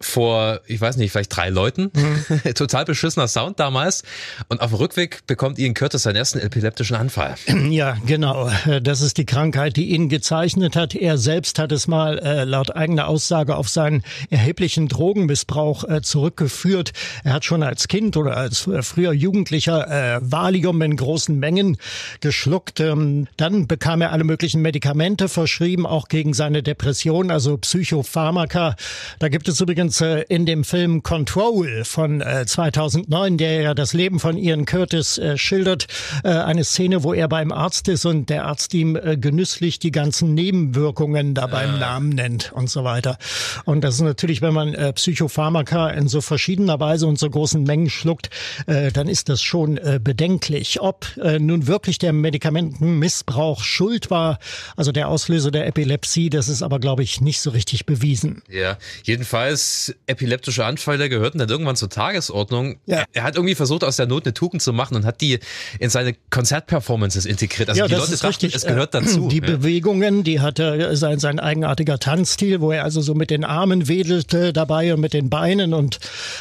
vor, 0.00 0.60
ich 0.66 0.80
weiß 0.80 0.96
nicht, 0.96 1.12
vielleicht 1.12 1.34
drei 1.34 1.50
Leuten. 1.50 1.90
Mhm. 1.94 2.54
Total 2.54 2.84
beschissener 2.84 3.28
Sound 3.28 3.60
damals. 3.60 4.02
Und 4.48 4.60
auf 4.60 4.70
dem 4.70 4.76
Rückweg 4.76 5.26
bekommt 5.26 5.58
Ian 5.58 5.74
Curtis 5.74 6.02
seinen 6.02 6.16
ersten 6.16 6.38
epileptischen 6.38 6.96
Anfall. 6.96 7.34
Ja, 7.74 7.96
genau. 8.06 8.50
Das 8.82 9.00
ist 9.00 9.16
die 9.16 9.24
Krankheit, 9.24 9.76
die 9.76 9.90
ihn 9.90 10.08
gezeichnet 10.08 10.76
hat. 10.76 10.94
Er 10.94 11.18
selbst 11.18 11.58
hat 11.58 11.72
es 11.72 11.88
mal 11.88 12.18
äh, 12.18 12.44
laut 12.44 12.76
eigener 12.76 13.08
Aussage 13.08 13.56
auf 13.56 13.68
seinen 13.68 14.04
erheblichen 14.30 14.86
Drogenmissbrauch 14.86 15.84
äh, 15.88 16.02
zurückgeführt. 16.02 16.92
Er 17.24 17.32
hat 17.32 17.44
schon 17.44 17.62
als 17.62 17.88
Kind 17.88 18.16
oder 18.16 18.36
als 18.36 18.66
äh, 18.66 18.82
früher 18.82 19.12
Jugendlicher 19.12 20.16
äh, 20.16 20.20
Valium 20.20 20.82
in 20.82 20.96
großen 20.96 21.36
Mengen 21.38 21.78
geschluckt. 22.20 22.80
Ähm, 22.80 23.28
dann 23.38 23.66
bekam 23.66 24.02
er 24.02 24.12
alle 24.12 24.24
möglichen 24.24 24.60
Medikamente 24.60 25.28
verschrieben, 25.28 25.86
auch 25.86 26.08
gegen 26.08 26.34
seine 26.34 26.62
Depression, 26.62 27.30
also 27.30 27.56
Psychopharmaka. 27.56 28.76
Da 29.18 29.28
gibt 29.28 29.48
es 29.48 29.60
übrigens 29.60 29.93
äh, 30.00 30.24
in 30.28 30.46
dem 30.46 30.64
Film 30.64 31.02
Control 31.02 31.84
von 31.84 32.20
äh, 32.20 32.46
2009, 32.46 33.38
der 33.38 33.60
ja 33.60 33.74
das 33.74 33.92
Leben 33.92 34.20
von 34.20 34.36
Ian 34.36 34.64
Curtis 34.64 35.18
äh, 35.18 35.36
schildert, 35.36 35.86
äh, 36.22 36.28
eine 36.28 36.64
Szene, 36.64 37.02
wo 37.02 37.12
er 37.12 37.28
beim 37.28 37.52
Arzt 37.52 37.88
ist 37.88 38.04
und 38.04 38.30
der 38.30 38.46
Arzt 38.46 38.74
ihm 38.74 38.96
äh, 38.96 39.16
genüsslich 39.16 39.78
die 39.78 39.90
ganzen 39.90 40.34
Nebenwirkungen 40.34 41.34
da 41.34 41.46
beim 41.46 41.78
Namen 41.78 42.10
nennt 42.10 42.52
und 42.52 42.70
so 42.70 42.84
weiter. 42.84 43.18
Und 43.64 43.82
das 43.82 43.96
ist 43.96 44.02
natürlich, 44.02 44.42
wenn 44.42 44.54
man 44.54 44.74
äh, 44.74 44.92
Psychopharmaka 44.92 45.90
in 45.90 46.08
so 46.08 46.20
verschiedener 46.20 46.80
Weise 46.80 47.06
und 47.06 47.18
so 47.18 47.28
großen 47.28 47.62
Mengen 47.62 47.90
schluckt, 47.90 48.30
äh, 48.66 48.90
dann 48.92 49.08
ist 49.08 49.28
das 49.28 49.42
schon 49.42 49.80
bedenklich. 50.02 50.80
Ob 50.80 51.06
nun 51.16 51.66
wirklich 51.66 51.98
der 51.98 52.12
Medikamentenmissbrauch 52.12 53.62
schuld 53.62 54.10
war, 54.10 54.38
also 54.76 54.92
der 54.92 55.08
Auslöser 55.08 55.50
der 55.50 55.66
Epilepsie, 55.66 56.30
das 56.30 56.48
ist 56.48 56.62
aber, 56.62 56.78
glaube 56.78 57.02
ich, 57.02 57.20
nicht 57.20 57.40
so 57.40 57.50
richtig 57.50 57.86
bewiesen. 57.86 58.42
Ja, 58.48 58.78
jedenfalls 59.04 59.73
epileptische 60.06 60.64
Anfälle 60.64 61.08
gehörten 61.08 61.38
dann 61.38 61.48
irgendwann 61.48 61.76
zur 61.76 61.90
Tagesordnung. 61.90 62.76
Ja. 62.86 63.04
Er 63.12 63.22
hat 63.22 63.36
irgendwie 63.36 63.54
versucht, 63.54 63.84
aus 63.84 63.96
der 63.96 64.06
Not 64.06 64.24
eine 64.24 64.34
Tugend 64.34 64.62
zu 64.62 64.72
machen 64.72 64.96
und 64.96 65.04
hat 65.04 65.20
die 65.20 65.38
in 65.78 65.90
seine 65.90 66.14
Konzertperformances 66.30 67.26
integriert. 67.26 67.68
Also 67.68 67.80
ja, 67.80 67.88
die 67.88 67.94
Leute 67.94 68.12
dachten, 68.12 68.26
richtig. 68.26 68.54
es 68.54 68.64
gehört 68.66 68.94
dazu. 68.94 69.28
Die 69.28 69.40
ja. 69.40 69.46
Bewegungen, 69.46 70.24
die 70.24 70.40
hatte 70.40 70.96
sein, 70.96 71.18
sein 71.18 71.40
eigenartiger 71.40 71.98
Tanzstil, 71.98 72.60
wo 72.60 72.72
er 72.72 72.84
also 72.84 73.00
so 73.00 73.14
mit 73.14 73.30
den 73.30 73.44
Armen 73.44 73.88
wedelte 73.88 74.52
dabei 74.52 74.94
und 74.94 75.00
mit 75.00 75.12
den 75.12 75.30
Beinen 75.30 75.74
und 75.74 75.98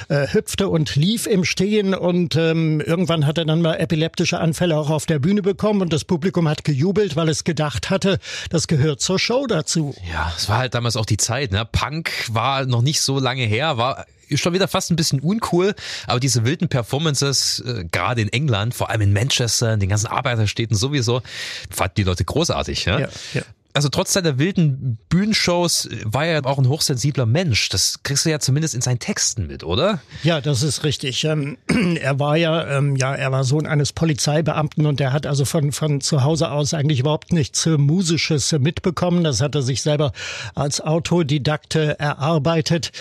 äh, 0.09 0.27
hüpfte 0.27 0.69
und 0.69 0.95
lief 0.95 1.27
im 1.27 1.43
Stehen 1.43 1.93
und 1.93 2.35
ähm, 2.35 2.81
irgendwann 2.81 3.25
hat 3.25 3.37
er 3.37 3.45
dann 3.45 3.61
mal 3.61 3.75
epileptische 3.75 4.39
Anfälle 4.39 4.77
auch 4.77 4.89
auf 4.89 5.05
der 5.05 5.19
Bühne 5.19 5.41
bekommen 5.41 5.81
und 5.81 5.93
das 5.93 6.03
Publikum 6.03 6.47
hat 6.47 6.63
gejubelt, 6.63 7.15
weil 7.15 7.29
es 7.29 7.43
gedacht 7.43 7.89
hatte, 7.89 8.19
das 8.49 8.67
gehört 8.67 9.01
zur 9.01 9.19
Show 9.19 9.47
dazu. 9.47 9.95
Ja, 10.11 10.33
es 10.35 10.49
war 10.49 10.57
halt 10.59 10.73
damals 10.73 10.95
auch 10.95 11.05
die 11.05 11.17
Zeit, 11.17 11.51
ne? 11.51 11.67
Punk 11.71 12.11
war 12.31 12.65
noch 12.65 12.81
nicht 12.81 13.01
so 13.01 13.19
lange 13.23 13.45
her, 13.45 13.77
war 13.77 14.05
schon 14.35 14.53
wieder 14.53 14.67
fast 14.67 14.91
ein 14.91 14.95
bisschen 14.95 15.19
uncool, 15.19 15.75
aber 16.07 16.19
diese 16.19 16.43
wilden 16.45 16.67
Performances, 16.67 17.59
äh, 17.65 17.85
gerade 17.91 18.21
in 18.21 18.29
England, 18.29 18.73
vor 18.73 18.89
allem 18.89 19.01
in 19.01 19.13
Manchester, 19.13 19.73
in 19.73 19.79
den 19.79 19.89
ganzen 19.89 20.07
Arbeiterstädten 20.07 20.75
sowieso, 20.75 21.21
fanden 21.69 21.95
die 21.97 22.03
Leute 22.03 22.25
großartig. 22.25 22.85
Ja? 22.85 22.99
Ja, 22.99 23.09
ja 23.33 23.43
also 23.73 23.89
trotz 23.89 24.13
seiner 24.13 24.37
wilden 24.37 24.99
Bühnenshows 25.09 25.89
war 26.03 26.25
er 26.25 26.45
auch 26.45 26.59
ein 26.59 26.67
hochsensibler 26.67 27.25
Mensch. 27.25 27.69
Das 27.69 28.03
kriegst 28.03 28.25
du 28.25 28.29
ja 28.29 28.39
zumindest 28.39 28.75
in 28.75 28.81
seinen 28.81 28.99
Texten 28.99 29.47
mit, 29.47 29.63
oder? 29.63 29.99
Ja, 30.23 30.41
das 30.41 30.61
ist 30.61 30.83
richtig. 30.83 31.23
Ähm, 31.23 31.57
er 31.99 32.19
war 32.19 32.37
ja, 32.37 32.77
ähm, 32.77 32.95
ja, 32.95 33.15
er 33.15 33.31
war 33.31 33.43
Sohn 33.43 33.65
eines 33.65 33.91
Polizeibeamten 33.91 34.85
und 34.85 35.01
er 35.01 35.11
hat 35.11 35.25
also 35.25 35.43
von, 35.45 35.71
von 35.71 36.01
zu 36.01 36.23
Hause 36.23 36.51
aus 36.51 36.73
eigentlich 36.73 36.99
überhaupt 36.99 37.33
nichts 37.33 37.65
Musisches 37.65 38.51
mitbekommen. 38.51 39.23
Das 39.23 39.41
hat 39.41 39.55
er 39.55 39.63
sich 39.63 39.81
selber 39.81 40.11
als 40.53 40.79
Autodidakte 40.79 41.99
erarbeitet. 41.99 42.91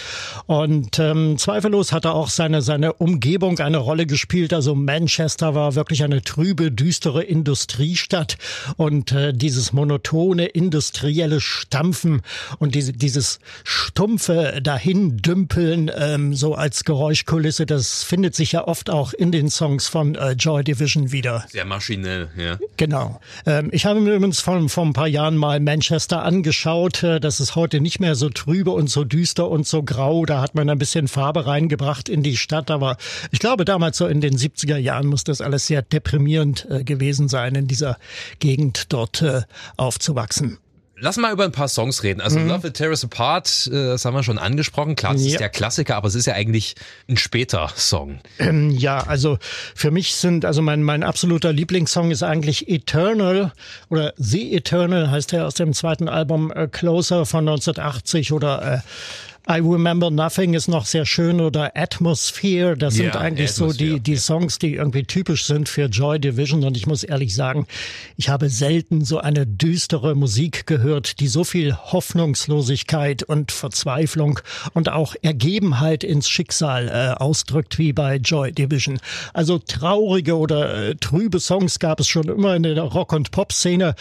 Und 0.47 0.99
ähm, 0.99 1.37
zweifellos 1.37 1.93
hat 1.93 2.07
er 2.07 2.15
auch 2.15 2.31
seine, 2.31 2.63
seine 2.63 2.95
Umgebung 2.95 3.59
eine 3.59 3.79
Rolle 3.79 4.07
gespielt. 4.07 4.55
Also 4.55 4.75
Manchester 4.75 5.55
war 5.55 5.75
wirklich 5.75 6.03
eine 6.03 6.23
trübe, 6.23 6.73
düstere 6.73 7.23
Industriestadt 7.23 8.39
und 8.77 9.13
äh, 9.13 9.35
dieses 9.35 9.73
monotone 9.73 10.47
industrielle 10.63 11.41
Stampfen 11.41 12.23
und 12.59 12.75
diese, 12.75 12.93
dieses 12.93 13.41
stumpfe 13.65 14.61
Dahindümpeln 14.63 15.91
ähm, 15.95 16.35
so 16.35 16.55
als 16.55 16.85
Geräuschkulisse, 16.85 17.67
das 17.67 18.05
findet 18.05 18.35
sich 18.35 18.53
ja 18.53 18.67
oft 18.67 18.91
auch 18.91 19.13
in 19.13 19.33
den 19.33 19.51
Songs 19.51 19.89
von 19.89 20.15
äh, 20.15 20.33
Joy 20.33 20.63
Division 20.63 21.13
wieder. 21.13 21.45
Sehr 21.49 21.65
maschinell, 21.65 22.29
ja. 22.37 22.59
Genau. 22.77 23.21
Ähm, 23.47 23.71
ich 23.73 23.87
habe 23.87 24.01
mir 24.01 24.15
übrigens 24.15 24.41
vor, 24.41 24.69
vor 24.69 24.85
ein 24.85 24.93
paar 24.93 25.09
Jahren 25.09 25.37
mal 25.37 25.61
Manchester 25.61 26.23
angeschaut. 26.25 27.03
Äh, 27.03 27.21
das 27.21 27.41
ist 27.41 27.57
heute 27.57 27.81
nicht 27.81 28.01
mehr 28.01 28.15
so 28.15 28.29
trübe 28.29 28.71
und 28.71 28.89
so 28.89 29.05
düster 29.05 29.49
und 29.49 29.67
so 29.67 29.83
grau. 29.83 30.25
Da 30.27 30.41
hat 30.41 30.55
man 30.55 30.71
ein 30.71 30.79
bisschen 30.79 31.09
Farbe 31.09 31.47
reingebracht 31.47 32.09
in 32.09 32.23
die 32.23 32.37
Stadt. 32.37 32.71
Aber 32.71 32.97
ich 33.31 33.39
glaube, 33.39 33.65
damals 33.65 33.99
so 33.99 34.07
in 34.07 34.21
den 34.21 34.37
70er 34.37 34.77
Jahren 34.77 35.07
muss 35.07 35.25
das 35.25 35.41
alles 35.41 35.67
sehr 35.67 35.83
deprimierend 35.83 36.67
äh, 36.71 36.85
gewesen 36.85 37.29
sein, 37.29 37.55
in 37.55 37.67
dieser 37.67 37.99
Gegend 38.39 38.93
dort 38.93 39.23
äh, 39.23 39.43
aufzuwachsen. 39.77 40.52
Lass 41.03 41.17
mal 41.17 41.33
über 41.33 41.45
ein 41.45 41.53
paar 41.53 41.69
Songs 41.69 42.03
reden. 42.03 42.21
Also 42.21 42.39
mhm. 42.39 42.49
Love 42.49 42.69
It 42.69 42.75
Tear 42.75 42.91
Us 42.91 43.05
Apart, 43.05 43.67
äh, 43.67 43.71
das 43.71 44.05
haben 44.05 44.15
wir 44.15 44.23
schon 44.23 44.39
angesprochen. 44.39 44.97
Klar, 44.97 45.13
das 45.13 45.23
ja. 45.23 45.33
ist 45.33 45.41
der 45.41 45.49
Klassiker, 45.49 45.97
aber 45.97 46.09
es 46.09 46.15
ist 46.15 46.27
ja 46.27 46.35
eigentlich 46.35 46.77
ein 47.09 47.17
später 47.17 47.69
Song. 47.77 48.21
Ähm, 48.39 48.71
ja, 48.71 48.99
also 48.99 49.39
für 49.75 49.91
mich 49.91 50.15
sind, 50.15 50.45
also 50.45 50.63
mein, 50.63 50.83
mein 50.83 51.03
absoluter 51.03 51.53
Lieblingssong 51.53 52.11
ist 52.11 52.23
eigentlich 52.23 52.69
Eternal 52.69 53.53
oder 53.89 54.15
The 54.17 54.55
Eternal 54.55 55.11
heißt 55.11 55.33
er 55.33 55.47
aus 55.47 55.55
dem 55.55 55.75
zweiten 55.75 56.09
Album 56.09 56.53
äh, 56.53 56.69
Closer 56.69 57.27
von 57.27 57.41
1980 57.49 58.33
oder 58.33 58.75
äh, 58.75 58.79
I 59.49 59.59
Remember 59.59 60.09
Nothing 60.09 60.55
ist 60.55 60.69
noch 60.69 60.87
sehr 60.87 61.05
schön 61.05 61.41
oder 61.41 61.73
Atmosphere. 61.75 62.77
Das 62.77 62.95
sind 62.95 63.07
ja, 63.07 63.21
eigentlich 63.21 63.51
so 63.51 63.73
die, 63.73 63.99
die 63.99 64.15
Songs, 64.15 64.61
die 64.61 64.75
irgendwie 64.75 65.03
typisch 65.03 65.47
sind 65.47 65.69
für 65.69 65.87
Joy 65.87 66.21
Division. 66.21 66.63
Und 66.63 66.77
ich 66.77 66.87
muss 66.87 67.03
ehrlich 67.03 67.35
sagen, 67.35 67.67
ich 68.17 68.29
habe 68.29 68.49
selten 68.49 69.05
so 69.05 69.19
eine 69.19 69.45
düstere 69.45 70.15
Musik 70.15 70.69
gehört, 70.69 71.19
die 71.19 71.27
so 71.27 71.43
viel 71.43 71.77
Hoffnungslosigkeit 71.77 73.25
und 73.25 73.51
Verzweiflung 73.51 74.39
und 74.75 74.89
auch 74.89 75.17
Ergebenheit 75.23 76.05
ins 76.05 76.29
Schicksal 76.29 76.89
äh, 76.89 77.21
ausdrückt 77.21 77.79
wie 77.79 77.93
bei 77.93 78.19
Joy 78.19 78.53
Division. 78.53 79.01
Also 79.35 79.59
traurige 79.59 80.37
oder 80.37 80.91
äh, 80.91 80.95
trübe 80.95 81.41
Songs 81.41 81.81
gab 81.81 81.99
es 81.99 82.07
schon 82.07 82.29
immer 82.29 82.55
in 82.55 82.63
der 82.63 82.81
Rock- 82.81 83.13
und 83.13 83.33
Pop-Szene. 83.33 83.97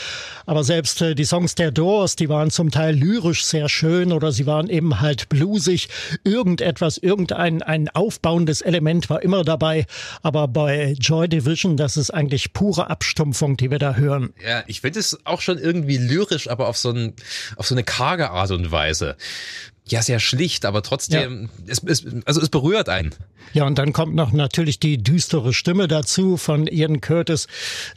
Aber 0.46 0.64
selbst 0.64 1.02
äh, 1.02 1.16
die 1.16 1.26
Songs 1.26 1.56
der 1.56 1.72
Doors, 1.72 2.16
die 2.16 2.30
waren 2.30 2.52
zum 2.52 2.70
Teil 2.70 2.96
lyrisch 2.96 3.44
sehr 3.44 3.70
schön 3.70 4.12
oder 4.12 4.32
sie 4.32 4.46
waren 4.46 4.70
eben 4.70 5.02
halt 5.02 5.31
bluesig, 5.32 5.88
irgendetwas, 6.26 6.98
irgendein 6.98 7.62
ein 7.62 7.90
aufbauendes 7.90 8.62
Element 8.62 9.10
war 9.10 9.24
immer 9.24 9.44
dabei. 9.44 9.86
Aber 10.22 10.48
bei 10.48 10.94
Joy 11.00 11.30
Division, 11.30 11.78
das 11.78 11.96
ist 11.96 12.12
eigentlich 12.12 12.52
pure 12.54 12.90
Abstumpfung, 12.90 13.56
die 13.56 13.72
wir 13.72 13.80
da 13.80 13.96
hören. 13.96 14.34
Ja, 14.46 14.64
ich 14.68 14.82
finde 14.82 15.00
es 15.00 15.26
auch 15.26 15.40
schon 15.40 15.58
irgendwie 15.58 15.98
lyrisch, 15.98 16.50
aber 16.50 16.68
auf 16.68 16.78
so, 16.78 16.92
ein, 16.92 17.14
auf 17.56 17.66
so 17.66 17.76
eine 17.76 17.84
karge 17.84 18.30
Art 18.30 18.52
und 18.52 18.72
Weise 18.72 19.16
ja 19.86 20.02
sehr 20.02 20.20
schlicht, 20.20 20.66
aber 20.66 20.84
trotzdem, 20.84 21.50
ja. 21.66 21.72
es, 21.72 21.84
es, 21.84 22.06
also 22.26 22.42
es 22.42 22.50
berührt 22.50 22.90
einen. 22.90 23.14
Ja, 23.54 23.66
und 23.66 23.78
dann 23.78 23.92
kommt 23.92 24.16
noch 24.16 24.32
natürlich 24.32 24.80
die 24.80 25.02
düstere 25.02 25.54
Stimme 25.54 25.88
dazu 25.88 26.38
von 26.38 26.68
Ian 26.68 27.02
Curtis, 27.02 27.48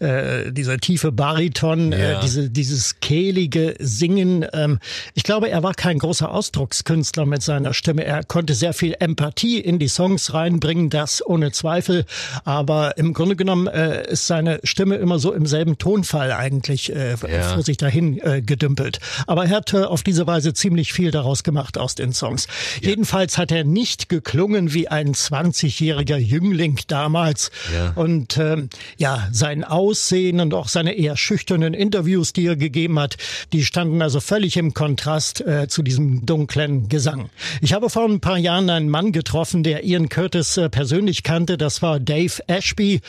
äh, 0.00 0.50
dieser 0.50 0.78
tiefe 0.78 1.12
Bariton, 1.12 1.92
äh, 1.92 2.12
ja. 2.12 2.18
äh, 2.18 2.22
diese, 2.22 2.50
dieses 2.50 2.98
kehlige 3.00 3.76
Singen. 3.78 4.44
Ähm, 4.52 4.80
ich 5.14 5.22
glaube, 5.22 5.50
er 5.50 5.62
war 5.62 5.74
kein 5.74 5.98
großer 5.98 6.30
Ausdruckskünstler 6.30 7.26
mit 7.26 7.42
seiner 7.42 7.72
Stimme. 7.72 8.04
Er 8.04 8.24
konnte 8.24 8.54
sehr 8.54 8.72
viel 8.72 8.96
Empathie 8.98 9.60
in 9.60 9.78
die 9.78 9.88
Songs 9.88 10.34
reinbringen, 10.34 10.90
das 10.90 11.24
ohne 11.24 11.52
Zweifel. 11.52 12.04
Aber 12.44 12.96
im 12.98 13.14
Grunde 13.14 13.36
genommen 13.36 13.68
äh, 13.68 14.10
ist 14.10 14.26
seine 14.26 14.58
Stimme 14.64 14.96
immer 14.96 15.18
so 15.20 15.32
im 15.32 15.46
selben 15.46 15.78
Tonfall 15.78 16.32
eigentlich 16.32 16.92
äh, 16.92 17.10
ja. 17.10 17.42
vor 17.54 17.62
sich 17.62 17.76
dahin 17.76 18.18
äh, 18.18 18.42
gedümpelt. 18.42 18.98
Aber 19.28 19.44
er 19.44 19.50
hat 19.50 19.72
äh, 19.72 19.84
auf 19.84 20.02
diese 20.02 20.26
Weise 20.26 20.52
ziemlich 20.52 20.92
viel 20.92 21.12
daraus 21.12 21.44
gemacht 21.44 21.73
aus 21.78 21.94
den 21.94 22.12
Songs. 22.12 22.46
Ja. 22.80 22.90
Jedenfalls 22.90 23.38
hat 23.38 23.52
er 23.52 23.64
nicht 23.64 24.08
geklungen 24.08 24.74
wie 24.74 24.88
ein 24.88 25.12
20-jähriger 25.12 26.16
Jüngling 26.16 26.80
damals. 26.88 27.50
Ja. 27.72 27.92
Und 27.94 28.36
ähm, 28.38 28.68
ja, 28.96 29.28
sein 29.32 29.64
Aussehen 29.64 30.40
und 30.40 30.54
auch 30.54 30.68
seine 30.68 30.94
eher 30.94 31.16
schüchternen 31.16 31.74
Interviews, 31.74 32.32
die 32.32 32.46
er 32.46 32.56
gegeben 32.56 32.98
hat, 32.98 33.16
die 33.52 33.64
standen 33.64 34.02
also 34.02 34.20
völlig 34.20 34.56
im 34.56 34.74
Kontrast 34.74 35.40
äh, 35.40 35.68
zu 35.68 35.82
diesem 35.82 36.26
dunklen 36.26 36.88
Gesang. 36.88 37.30
Ich 37.60 37.72
habe 37.72 37.90
vor 37.90 38.04
ein 38.04 38.20
paar 38.20 38.38
Jahren 38.38 38.70
einen 38.70 38.88
Mann 38.88 39.12
getroffen, 39.12 39.62
der 39.62 39.84
Ian 39.84 40.08
Curtis 40.08 40.56
äh, 40.56 40.68
persönlich 40.68 41.22
kannte. 41.22 41.56
Das 41.58 41.82
war 41.82 42.00
Dave 42.00 42.42
Ashby, 42.46 43.00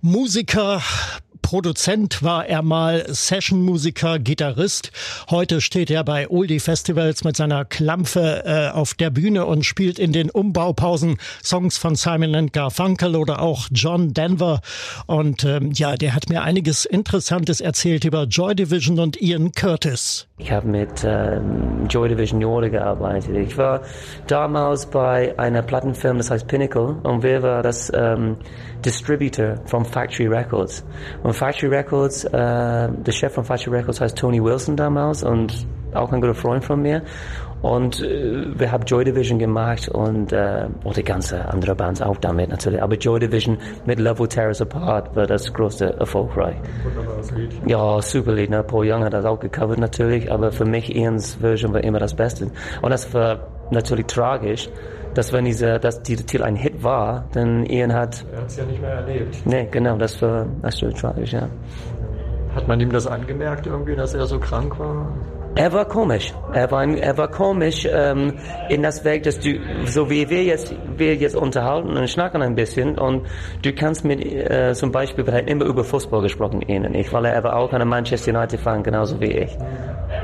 Musiker, 0.00 0.82
Produzent 1.42 2.22
war 2.22 2.46
er 2.46 2.62
mal, 2.62 3.04
Sessionmusiker, 3.08 4.18
Gitarrist. 4.18 4.90
Heute 5.28 5.60
steht 5.60 5.90
er 5.90 6.04
bei 6.04 6.30
Oldie 6.30 6.60
Festivals 6.60 7.24
mit 7.24 7.36
seiner 7.36 7.64
Klampfe 7.64 8.44
äh, 8.46 8.70
auf 8.70 8.94
der 8.94 9.10
Bühne 9.10 9.44
und 9.44 9.66
spielt 9.66 9.98
in 9.98 10.12
den 10.12 10.30
Umbaupausen 10.30 11.18
Songs 11.42 11.76
von 11.76 11.94
Simon 11.94 12.34
and 12.34 12.52
Garfunkel 12.52 13.16
oder 13.16 13.42
auch 13.42 13.68
John 13.70 14.14
Denver. 14.14 14.60
Und 15.06 15.44
ähm, 15.44 15.72
ja, 15.74 15.96
der 15.96 16.14
hat 16.14 16.28
mir 16.30 16.42
einiges 16.42 16.84
Interessantes 16.84 17.60
erzählt 17.60 18.04
über 18.04 18.24
Joy 18.24 18.54
Division 18.54 18.98
und 18.98 19.20
Ian 19.20 19.52
Curtis. 19.52 20.26
Ich 20.38 20.50
habe 20.50 20.66
mit 20.66 21.04
ähm, 21.04 21.86
Joy 21.88 22.08
Division 22.08 22.40
Jorde 22.40 22.70
gearbeitet. 22.70 23.36
Ich 23.36 23.56
war 23.56 23.82
damals 24.26 24.86
bei 24.86 25.38
einer 25.38 25.62
Plattenfirma, 25.62 26.18
das 26.18 26.30
heißt 26.30 26.46
Pinnacle, 26.48 26.96
und 27.02 27.22
wir 27.22 27.42
waren 27.42 27.62
das 27.62 27.92
ähm, 27.94 28.36
Distributor 28.84 29.56
von 29.66 29.84
Factory 29.84 30.26
Records. 30.26 30.84
Und 31.22 31.31
Factory 31.32 31.68
Records, 31.68 32.24
äh, 32.24 32.30
der 32.32 33.12
Chef 33.12 33.32
von 33.32 33.44
Factory 33.44 33.76
Records 33.76 34.00
heißt 34.00 34.16
Tony 34.16 34.42
Wilson 34.42 34.76
damals 34.76 35.22
und 35.22 35.66
auch 35.94 36.12
ein 36.12 36.20
guter 36.20 36.34
Freund 36.34 36.64
von 36.64 36.80
mir. 36.82 37.02
Und 37.62 38.02
äh, 38.02 38.58
wir 38.58 38.72
haben 38.72 38.84
Joy 38.84 39.04
Division 39.04 39.38
gemacht 39.38 39.88
und 39.88 40.32
äh, 40.32 40.66
auch 40.84 40.94
die 40.94 41.04
ganze 41.04 41.48
andere 41.48 41.76
Bands 41.76 42.02
auch 42.02 42.16
damit 42.16 42.50
natürlich. 42.50 42.82
Aber 42.82 42.96
Joy 42.96 43.20
Division 43.20 43.56
mit 43.86 44.00
Level 44.00 44.26
Terrace 44.26 44.62
Apart 44.62 45.14
war 45.14 45.26
das 45.26 45.52
größte 45.52 45.94
erfolgreich. 46.00 46.56
Wunderbares 46.82 47.30
Lied. 47.30 47.52
Ja, 47.66 48.02
super 48.02 48.32
Lied. 48.32 48.50
Ne? 48.50 48.64
Paul 48.64 48.90
Young 48.90 49.04
hat 49.04 49.12
das 49.12 49.24
auch 49.24 49.38
gecovert 49.38 49.78
natürlich, 49.78 50.30
aber 50.30 50.50
für 50.50 50.64
mich 50.64 50.94
Ians 50.94 51.34
Version 51.36 51.72
war 51.72 51.84
immer 51.84 52.00
das 52.00 52.14
Beste. 52.14 52.50
Und 52.82 52.90
das 52.90 53.14
war 53.14 53.46
natürlich 53.70 54.06
tragisch, 54.06 54.68
dass 55.14 55.32
wenn 55.32 55.44
diese, 55.44 55.78
dass 55.78 56.02
dieser 56.02 56.26
Titel 56.26 56.44
ein 56.44 56.56
Hit 56.56 56.82
war, 56.82 57.24
dann 57.32 57.64
Ian 57.66 57.92
hat. 57.92 58.24
Er 58.32 58.40
hat 58.40 58.46
es 58.48 58.56
ja 58.56 58.64
nicht 58.64 58.80
mehr 58.80 58.90
erlebt. 58.90 59.36
Nee, 59.44 59.68
genau, 59.70 59.96
das 59.96 60.20
war, 60.22 60.46
das 60.62 60.82
war 60.82 60.90
tragisch, 60.92 61.32
ja. 61.32 61.48
Hat 62.54 62.68
man 62.68 62.80
ihm 62.80 62.90
das 62.90 63.06
angemerkt 63.06 63.66
irgendwie, 63.66 63.96
dass 63.96 64.14
er 64.14 64.26
so 64.26 64.38
krank 64.38 64.78
war? 64.78 65.06
Er 65.54 65.70
war 65.72 65.84
komisch. 65.84 66.32
Er 66.54 66.70
war, 66.70 66.86
er 66.86 67.18
war 67.18 67.28
komisch 67.28 67.86
ähm, 67.90 68.38
in 68.70 68.82
das 68.82 69.04
Weg, 69.04 69.24
dass 69.24 69.38
du, 69.38 69.58
so 69.84 70.08
wie 70.08 70.28
wir 70.30 70.44
jetzt, 70.44 70.74
wir 70.96 71.14
jetzt 71.14 71.36
unterhalten 71.36 71.94
und 71.94 72.08
schnacken 72.08 72.40
ein 72.40 72.54
bisschen 72.54 72.98
und 72.98 73.26
du 73.62 73.74
kannst 73.74 74.02
mit, 74.02 74.24
äh, 74.24 74.72
zum 74.72 74.92
Beispiel, 74.92 75.26
wir 75.26 75.34
haben 75.34 75.46
immer 75.48 75.66
über 75.66 75.84
Fußball 75.84 76.22
gesprochen, 76.22 76.62
ihn 76.62 76.86
und 76.86 76.94
ich, 76.94 77.12
weil 77.12 77.26
er 77.26 77.44
war 77.44 77.56
auch 77.56 77.70
ein 77.72 77.86
Manchester 77.86 78.34
United-Fan, 78.34 78.82
genauso 78.82 79.20
wie 79.20 79.32
ich. 79.32 79.58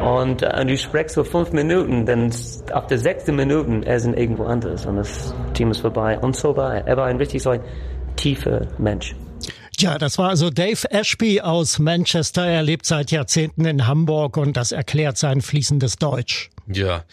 Und 0.00 0.43
äh, 0.43 0.64
du 0.64 0.76
sprichst 0.76 1.14
so 1.14 1.25
fünf 1.25 1.52
Minuten, 1.52 2.07
dann 2.07 2.33
ab 2.73 2.88
der 2.88 2.99
sechsten 2.99 3.35
Minuten, 3.35 3.83
er 3.83 3.99
sind 3.99 4.17
irgendwo 4.17 4.45
anders 4.45 4.87
und 4.87 4.97
das 4.97 5.35
Team 5.55 5.71
ist 5.71 5.81
vorbei 5.81 6.19
und 6.19 6.37
so 6.37 6.57
war 6.57 6.76
er. 6.76 6.87
Er 6.87 6.97
war 6.97 7.07
ein 7.07 7.17
richtig 7.17 7.43
so 7.43 7.50
ein 7.50 7.61
tiefer 8.17 8.67
Mensch. 8.78 9.14
Ja, 9.78 9.97
das 9.97 10.19
war 10.19 10.31
also 10.31 10.50
Dave 10.50 10.90
Ashby 10.90 11.40
aus 11.40 11.78
Manchester. 11.78 12.45
Er 12.47 12.62
lebt 12.62 12.85
seit 12.85 13.12
Jahrzehnten 13.12 13.64
in 13.64 13.87
Hamburg 13.87 14.37
und 14.37 14.57
das 14.57 14.73
erklärt 14.73 15.19
sein 15.19 15.40
fließendes 15.40 15.97
Deutsch. 15.97 16.50
Ja. 16.67 17.05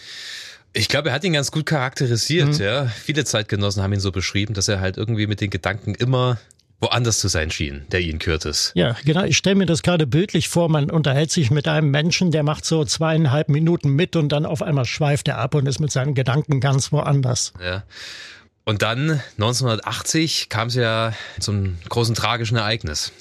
Ich 0.73 0.89
glaube, 0.89 1.09
er 1.09 1.15
hat 1.15 1.23
ihn 1.23 1.33
ganz 1.33 1.51
gut 1.51 1.67
charakterisiert, 1.67 2.59
mhm. 2.59 2.65
ja. 2.65 2.85
Viele 2.87 3.23
Zeitgenossen 3.23 3.81
haben 3.81 3.93
ihn 3.93 3.99
so 3.99 4.11
beschrieben, 4.11 4.53
dass 4.53 4.67
er 4.67 4.81
halt 4.81 4.97
irgendwie 4.97 5.25
mit 5.25 5.41
den 5.41 5.49
Gedanken 5.49 5.95
immer 5.95 6.37
woanders 6.85 7.19
zu 7.19 7.27
sein 7.27 7.49
schien, 7.49 7.81
der 7.91 8.01
Ian 8.01 8.19
Curtis. 8.19 8.71
Ja, 8.75 8.95
genau. 9.03 9.23
Ich 9.23 9.37
stelle 9.37 9.55
mir 9.55 9.65
das 9.65 9.81
gerade 9.81 10.05
bildlich 10.05 10.49
vor. 10.49 10.69
Man 10.69 10.91
unterhält 10.91 11.31
sich 11.31 11.49
mit 11.49 11.67
einem 11.67 11.89
Menschen, 11.89 12.31
der 12.31 12.43
macht 12.43 12.65
so 12.65 12.85
zweieinhalb 12.85 13.49
Minuten 13.49 13.89
mit 13.89 14.15
und 14.15 14.29
dann 14.29 14.45
auf 14.45 14.61
einmal 14.61 14.85
schweift 14.85 15.27
er 15.27 15.39
ab 15.39 15.55
und 15.55 15.67
ist 15.67 15.79
mit 15.79 15.91
seinen 15.91 16.13
Gedanken 16.13 16.59
ganz 16.59 16.91
woanders. 16.91 17.53
Ja. 17.63 17.83
Und 18.67 18.81
dann 18.81 19.21
1980 19.37 20.49
kam 20.49 20.69
es 20.69 20.75
ja 20.75 21.13
zum 21.39 21.77
großen 21.87 22.15
tragischen 22.15 22.57
Ereignis. 22.57 23.11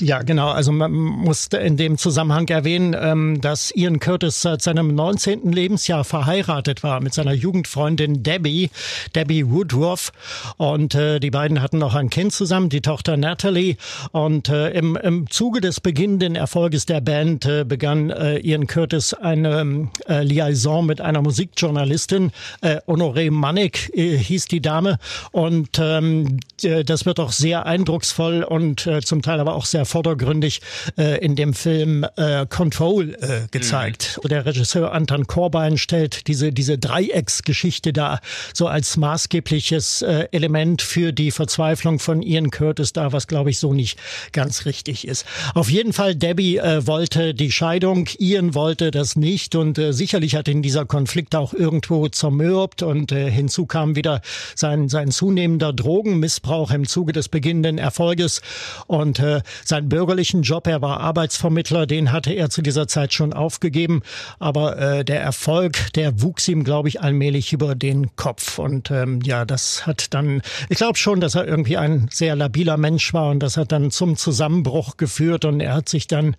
Ja, 0.00 0.22
genau. 0.22 0.50
Also 0.50 0.70
man 0.70 0.92
muss 0.92 1.48
in 1.48 1.76
dem 1.76 1.98
Zusammenhang 1.98 2.46
erwähnen, 2.46 2.94
ähm, 2.96 3.40
dass 3.40 3.74
Ian 3.74 3.98
Curtis 3.98 4.40
seit 4.40 4.62
seinem 4.62 4.94
19. 4.94 5.50
Lebensjahr 5.50 6.04
verheiratet 6.04 6.84
war 6.84 7.00
mit 7.00 7.12
seiner 7.12 7.32
Jugendfreundin 7.32 8.22
Debbie, 8.22 8.70
Debbie 9.16 9.50
Woodruff. 9.50 10.12
Und 10.58 10.94
äh, 10.94 11.18
die 11.18 11.32
beiden 11.32 11.60
hatten 11.60 11.78
noch 11.78 11.96
ein 11.96 12.08
Kind 12.08 12.32
zusammen, 12.32 12.68
die 12.68 12.80
Tochter 12.80 13.16
Natalie. 13.16 13.76
Und 14.12 14.48
äh, 14.48 14.70
im, 14.70 14.94
im 14.94 15.28
Zuge 15.28 15.60
des 15.60 15.80
beginnenden 15.80 16.36
Erfolges 16.36 16.86
der 16.86 17.00
Band 17.00 17.46
äh, 17.46 17.64
begann 17.64 18.10
Ian 18.10 18.68
Curtis 18.68 19.12
eine 19.12 19.88
Liaison 20.06 20.86
mit 20.86 21.00
einer 21.00 21.22
Musikjournalistin. 21.22 22.30
Honoré 22.62 23.30
Manek 23.30 23.90
hieß 23.94 24.46
die 24.46 24.60
Dame 24.60 24.83
Name. 24.84 24.98
Und 25.32 25.78
ähm, 25.78 26.38
das 26.62 27.06
wird 27.06 27.20
auch 27.20 27.32
sehr 27.32 27.66
eindrucksvoll 27.66 28.42
und 28.42 28.86
äh, 28.86 29.00
zum 29.00 29.22
Teil 29.22 29.40
aber 29.40 29.54
auch 29.54 29.66
sehr 29.66 29.84
vordergründig 29.84 30.60
äh, 30.96 31.18
in 31.18 31.36
dem 31.36 31.54
Film 31.54 32.06
äh, 32.16 32.46
Control 32.46 33.14
äh, 33.14 33.48
gezeigt. 33.50 34.20
Mhm. 34.22 34.28
Der 34.28 34.46
Regisseur 34.46 34.92
Anton 34.92 35.26
Korbein 35.26 35.78
stellt 35.78 36.26
diese, 36.28 36.52
diese 36.52 36.78
Dreiecksgeschichte 36.78 37.92
da 37.92 38.20
so 38.52 38.66
als 38.66 38.96
maßgebliches 38.96 40.02
äh, 40.02 40.28
Element 40.30 40.82
für 40.82 41.12
die 41.12 41.30
Verzweiflung 41.30 41.98
von 41.98 42.22
Ian 42.22 42.50
Curtis 42.50 42.92
da, 42.92 43.12
was 43.12 43.26
glaube 43.26 43.50
ich 43.50 43.58
so 43.58 43.72
nicht 43.72 43.98
ganz 44.32 44.66
richtig 44.66 45.06
ist. 45.06 45.26
Auf 45.54 45.70
jeden 45.70 45.92
Fall, 45.92 46.14
Debbie 46.14 46.58
äh, 46.58 46.86
wollte 46.86 47.34
die 47.34 47.50
Scheidung, 47.50 48.08
Ian 48.18 48.54
wollte 48.54 48.90
das 48.90 49.16
nicht 49.16 49.54
und 49.54 49.78
äh, 49.78 49.92
sicherlich 49.92 50.36
hat 50.36 50.48
ihn 50.48 50.62
dieser 50.62 50.86
Konflikt 50.86 51.34
auch 51.34 51.52
irgendwo 51.52 52.08
zermürbt 52.08 52.82
und 52.82 53.12
äh, 53.12 53.30
hinzu 53.30 53.66
kam 53.66 53.96
wieder 53.96 54.20
sein 54.54 54.73
sein, 54.74 54.88
sein 54.88 55.10
zunehmender 55.10 55.72
Drogenmissbrauch 55.72 56.70
im 56.72 56.86
Zuge 56.86 57.12
des 57.12 57.28
beginnenden 57.28 57.78
Erfolges 57.78 58.40
und 58.86 59.18
äh, 59.18 59.42
seinen 59.64 59.88
bürgerlichen 59.88 60.42
Job, 60.42 60.66
er 60.66 60.82
war 60.82 61.00
Arbeitsvermittler, 61.00 61.86
den 61.86 62.12
hatte 62.12 62.32
er 62.32 62.50
zu 62.50 62.62
dieser 62.62 62.88
Zeit 62.88 63.12
schon 63.12 63.32
aufgegeben, 63.32 64.02
aber 64.38 64.78
äh, 64.78 65.04
der 65.04 65.20
Erfolg, 65.20 65.92
der 65.94 66.22
wuchs 66.22 66.48
ihm, 66.48 66.64
glaube 66.64 66.88
ich, 66.88 67.00
allmählich 67.00 67.52
über 67.52 67.74
den 67.74 68.16
Kopf 68.16 68.58
und 68.58 68.90
ähm, 68.90 69.20
ja, 69.22 69.44
das 69.44 69.86
hat 69.86 70.12
dann, 70.14 70.42
ich 70.68 70.78
glaube 70.78 70.98
schon, 70.98 71.20
dass 71.20 71.34
er 71.34 71.46
irgendwie 71.46 71.76
ein 71.76 72.08
sehr 72.10 72.34
labiler 72.34 72.76
Mensch 72.76 73.14
war 73.14 73.30
und 73.30 73.40
das 73.40 73.56
hat 73.56 73.72
dann 73.72 73.90
zum 73.90 74.16
Zusammenbruch 74.16 74.96
geführt 74.96 75.44
und 75.44 75.60
er 75.60 75.74
hat 75.74 75.88
sich 75.88 76.06
dann 76.06 76.36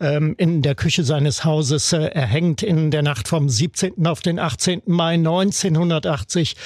ähm, 0.00 0.34
in 0.38 0.62
der 0.62 0.74
Küche 0.74 1.04
seines 1.04 1.44
Hauses 1.44 1.92
äh, 1.92 1.98
erhängt 1.98 2.62
in 2.62 2.90
der 2.90 3.02
Nacht 3.02 3.28
vom 3.28 3.48
17. 3.48 4.06
auf 4.06 4.20
den 4.20 4.38
18. 4.38 4.82
Mai 4.86 5.14
1980. 5.14 6.56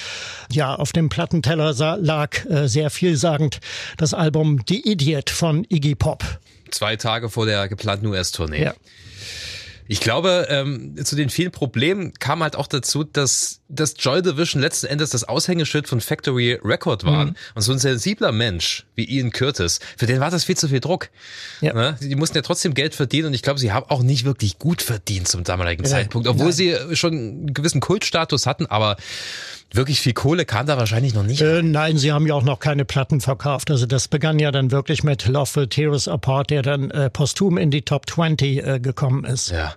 Ja, 0.51 0.75
auf 0.75 0.91
dem 0.91 1.04
Plattenteller 1.09 1.97
lag 1.97 2.45
äh, 2.45 2.67
sehr 2.67 2.89
vielsagend 2.89 3.59
das 3.97 4.13
Album 4.13 4.61
The 4.67 4.91
Idiot 4.91 5.29
von 5.29 5.65
Iggy 5.69 5.95
Pop. 5.95 6.23
Zwei 6.71 6.95
Tage 6.95 7.29
vor 7.29 7.45
der 7.45 7.67
geplanten 7.67 8.07
US-Tournee. 8.07 8.63
Ja. 8.63 8.73
Ich 9.87 9.99
glaube, 9.99 10.47
ähm, 10.49 10.95
zu 11.03 11.15
den 11.15 11.29
vielen 11.29 11.51
Problemen 11.51 12.13
kam 12.13 12.41
halt 12.41 12.55
auch 12.55 12.65
dazu, 12.65 13.03
dass 13.03 13.61
das 13.67 13.93
Joy 13.99 14.23
Division 14.23 14.61
letzten 14.61 14.87
Endes 14.87 15.11
das 15.11 15.25
Aushängeschild 15.25 15.87
von 15.87 16.01
Factory 16.01 16.59
Record 16.63 17.03
waren. 17.05 17.29
Mhm. 17.29 17.35
Und 17.53 17.61
so 17.61 17.71
ein 17.71 17.77
sensibler 17.77 18.31
Mensch 18.31 18.85
wie 18.95 19.05
Ian 19.05 19.31
Curtis, 19.31 19.79
für 19.95 20.07
den 20.07 20.19
war 20.19 20.31
das 20.31 20.43
viel 20.43 20.57
zu 20.57 20.69
viel 20.69 20.79
Druck. 20.79 21.09
Ja. 21.61 21.73
Ne? 21.73 21.97
Die 22.01 22.15
mussten 22.15 22.35
ja 22.35 22.41
trotzdem 22.41 22.73
Geld 22.73 22.95
verdienen 22.95 23.27
und 23.27 23.33
ich 23.35 23.43
glaube, 23.43 23.59
sie 23.59 23.71
haben 23.71 23.85
auch 23.89 24.01
nicht 24.01 24.25
wirklich 24.25 24.57
gut 24.57 24.81
verdient 24.81 25.27
zum 25.27 25.43
damaligen 25.43 25.83
ja. 25.83 25.89
Zeitpunkt, 25.89 26.27
obwohl 26.27 26.45
Nein. 26.45 26.53
sie 26.53 26.95
schon 26.95 27.13
einen 27.13 27.53
gewissen 27.53 27.79
Kultstatus 27.79 28.47
hatten, 28.47 28.65
aber 28.65 28.97
wirklich 29.75 30.01
viel 30.01 30.13
Kohle 30.13 30.45
kam 30.45 30.65
da 30.65 30.77
wahrscheinlich 30.77 31.13
noch 31.13 31.23
nicht. 31.23 31.41
Äh, 31.41 31.61
nein, 31.61 31.97
sie 31.97 32.11
haben 32.11 32.27
ja 32.27 32.33
auch 32.33 32.43
noch 32.43 32.59
keine 32.59 32.85
Platten 32.85 33.21
verkauft. 33.21 33.71
Also 33.71 33.85
das 33.85 34.07
begann 34.07 34.39
ja 34.39 34.51
dann 34.51 34.71
wirklich 34.71 35.03
mit 35.03 35.27
Love 35.27 35.55
Will 35.55 35.67
Tear 35.67 35.91
Us 35.91 36.07
Apart, 36.07 36.49
der 36.49 36.61
dann 36.61 36.91
äh, 36.91 37.09
posthum 37.09 37.57
in 37.57 37.71
die 37.71 37.81
Top 37.81 38.09
20 38.09 38.65
äh, 38.65 38.79
gekommen 38.79 39.25
ist. 39.25 39.51
Ja, 39.51 39.75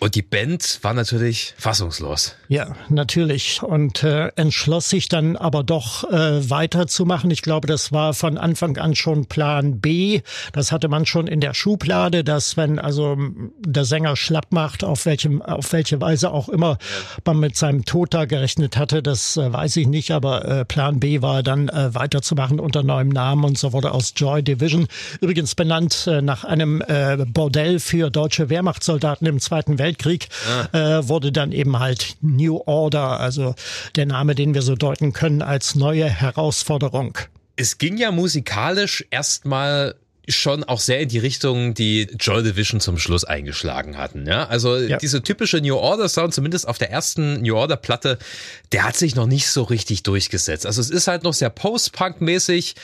und 0.00 0.14
die 0.14 0.22
Band 0.22 0.78
war 0.82 0.94
natürlich 0.94 1.54
fassungslos. 1.58 2.34
Ja, 2.48 2.74
natürlich. 2.88 3.62
Und 3.62 4.04
äh, 4.04 4.28
entschloss 4.36 4.88
sich 4.88 5.08
dann 5.08 5.36
aber 5.36 5.64
doch 5.64 6.04
äh, 6.04 6.50
weiterzumachen. 6.50 7.30
Ich 7.30 7.42
glaube, 7.42 7.66
das 7.66 7.92
war 7.92 8.14
von 8.14 8.38
Anfang 8.38 8.76
an 8.78 8.94
schon 8.94 9.26
Plan 9.26 9.80
B. 9.80 10.20
Das 10.52 10.72
hatte 10.72 10.88
man 10.88 11.06
schon 11.06 11.26
in 11.26 11.40
der 11.40 11.54
Schublade, 11.54 12.24
dass 12.24 12.56
wenn 12.56 12.78
also 12.78 13.16
der 13.60 13.84
Sänger 13.84 14.16
schlapp 14.16 14.52
macht, 14.52 14.84
auf 14.84 15.06
welchem, 15.06 15.42
auf 15.42 15.72
welche 15.72 16.00
Weise 16.00 16.30
auch 16.30 16.48
immer 16.48 16.78
man 17.24 17.40
mit 17.40 17.56
seinem 17.56 17.84
Tod 17.84 18.14
da 18.14 18.24
gerechnet 18.24 18.76
hatte, 18.76 19.02
das 19.02 19.36
äh, 19.36 19.37
weiß 19.38 19.76
ich 19.76 19.86
nicht, 19.86 20.10
aber 20.10 20.44
äh, 20.44 20.64
Plan 20.64 21.00
B 21.00 21.22
war 21.22 21.42
dann 21.42 21.68
äh, 21.68 21.94
weiterzumachen 21.94 22.60
unter 22.60 22.82
neuem 22.82 23.08
Namen 23.08 23.44
und 23.44 23.58
so 23.58 23.72
wurde 23.72 23.92
aus 23.92 24.12
Joy 24.16 24.42
Division, 24.42 24.86
übrigens 25.20 25.54
benannt 25.54 26.06
äh, 26.06 26.22
nach 26.22 26.44
einem 26.44 26.82
äh, 26.86 27.16
Bordell 27.26 27.80
für 27.80 28.10
deutsche 28.10 28.50
Wehrmachtssoldaten 28.50 29.26
im 29.26 29.40
Zweiten 29.40 29.78
Weltkrieg, 29.78 30.28
ah. 30.72 30.98
äh, 30.98 31.08
wurde 31.08 31.32
dann 31.32 31.52
eben 31.52 31.78
halt 31.78 32.16
New 32.20 32.60
Order, 32.66 33.20
also 33.20 33.54
der 33.96 34.06
Name, 34.06 34.34
den 34.34 34.54
wir 34.54 34.62
so 34.62 34.74
deuten 34.74 35.12
können 35.12 35.42
als 35.42 35.74
neue 35.74 36.08
Herausforderung. 36.08 37.18
Es 37.56 37.78
ging 37.78 37.96
ja 37.96 38.12
musikalisch 38.12 39.04
erstmal 39.10 39.94
schon 40.28 40.64
auch 40.64 40.80
sehr 40.80 41.00
in 41.00 41.08
die 41.08 41.18
Richtung, 41.18 41.74
die 41.74 42.08
Joy 42.18 42.42
Division 42.42 42.80
zum 42.80 42.98
Schluss 42.98 43.24
eingeschlagen 43.24 43.96
hatten. 43.96 44.26
Ja, 44.26 44.46
also 44.46 44.76
ja. 44.76 44.98
diese 44.98 45.22
typische 45.22 45.58
New 45.58 45.76
Order 45.76 46.08
Sound, 46.08 46.34
zumindest 46.34 46.68
auf 46.68 46.78
der 46.78 46.90
ersten 46.90 47.42
New 47.42 47.56
Order 47.56 47.76
Platte, 47.76 48.18
der 48.72 48.84
hat 48.84 48.96
sich 48.96 49.14
noch 49.14 49.26
nicht 49.26 49.48
so 49.48 49.62
richtig 49.62 50.02
durchgesetzt. 50.02 50.66
Also 50.66 50.80
es 50.80 50.90
ist 50.90 51.06
halt 51.06 51.22
noch 51.22 51.34
sehr 51.34 51.50
Post-Punk 51.50 52.20
mäßig 52.20 52.74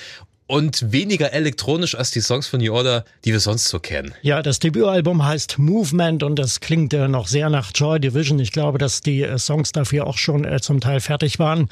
und 0.47 0.93
weniger 0.93 1.33
elektronisch 1.33 1.95
als 1.95 2.11
die 2.11 2.21
Songs 2.21 2.47
von 2.47 2.61
New 2.61 2.75
Order, 2.75 3.05
die 3.25 3.33
wir 3.33 3.41
sonst 3.41 3.69
so 3.69 3.79
kennen. 3.79 4.15
Ja, 4.21 4.43
das 4.43 4.59
Debütalbum 4.59 5.25
heißt 5.25 5.59
Movement 5.59 6.23
und 6.23 6.39
das 6.39 6.61
klingt 6.61 6.93
äh, 6.93 7.09
noch 7.09 7.29
sehr 7.29 7.49
nach 7.49 7.71
Joy 7.75 7.99
Division. 7.99 8.39
Ich 8.39 8.53
glaube, 8.53 8.77
dass 8.77 9.01
die 9.01 9.23
äh, 9.23 9.39
Songs 9.39 9.73
dafür 9.73 10.07
auch 10.07 10.19
schon 10.19 10.45
äh, 10.45 10.61
zum 10.61 10.81
Teil 10.81 11.01
fertig 11.01 11.39
waren. 11.39 11.69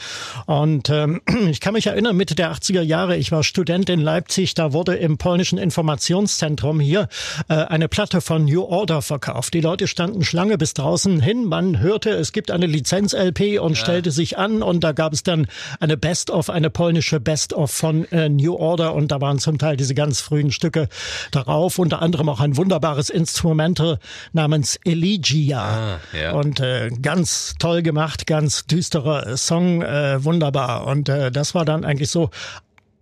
Und 0.47 0.89
ähm, 0.89 1.21
ich 1.51 1.61
kann 1.61 1.75
mich 1.75 1.87
erinnern, 1.87 2.17
Mitte 2.17 2.35
der 2.35 2.51
80er 2.53 2.81
Jahre, 2.81 3.19
ich 3.19 3.31
war 3.31 3.45
Student 3.45 3.91
in 3.91 4.01
Leipzig, 4.01 4.55
da 4.55 4.73
wurde 4.73 4.95
im 4.95 5.19
polnischen 5.19 5.59
Informationszentrum 5.59 6.81
hier 6.81 7.09
äh, 7.49 7.55
eine 7.55 7.89
Platte 7.89 8.23
von 8.23 8.47
New 8.47 8.63
Order 8.63 9.03
verkauft. 9.03 9.53
Die 9.53 9.61
Leute 9.61 9.87
standen 9.87 10.25
Schlange 10.25 10.57
bis 10.57 10.73
draußen 10.73 11.21
hin. 11.21 11.45
Man 11.45 11.79
hörte, 11.79 12.11
es 12.11 12.33
gibt 12.33 12.51
eine 12.51 12.67
Lizenz-LP 12.67 13.61
und 13.61 13.77
ja. 13.77 13.77
stellte 13.77 14.11
sich 14.11 14.39
an 14.39 14.63
und 14.63 14.83
da 14.83 14.93
gab 14.93 15.13
es 15.13 15.23
dann 15.23 15.47
eine 15.79 15.99
Best-of, 15.99 16.49
eine 16.49 16.71
polnische 16.71 17.21
Best-of 17.21 17.71
von 17.71 18.11
äh, 18.13 18.31
New 18.31 18.55
Order. 18.55 18.62
Order 18.63 18.95
und 18.95 19.09
da 19.09 19.21
waren 19.21 19.39
zum 19.39 19.59
Teil 19.59 19.77
diese 19.77 19.95
ganz 19.95 20.21
frühen 20.21 20.53
Stücke 20.53 20.89
darauf, 21.33 21.79
unter 21.79 22.01
anderem 22.01 22.29
auch 22.29 22.41
ein 22.41 22.57
wunderbares 22.57 23.11
Instrumental 23.11 23.99
namens 24.33 24.79
Elegia. 24.85 25.61
Ah, 25.61 26.01
ja. 26.17 26.33
Und 26.33 26.61
äh, 26.61 26.91
ganz 27.03 27.55
toll 27.59 27.83
gemacht, 27.83 28.27
ganz 28.27 28.65
düsterer 28.67 29.37
Song, 29.37 29.83
äh, 29.83 30.25
wunderbar. 30.25 30.87
Und 30.87 31.09
äh, 31.09 31.31
das 31.31 31.55
war 31.55 31.65
dann 31.65 31.85
eigentlich 31.85 32.11
so 32.11 32.31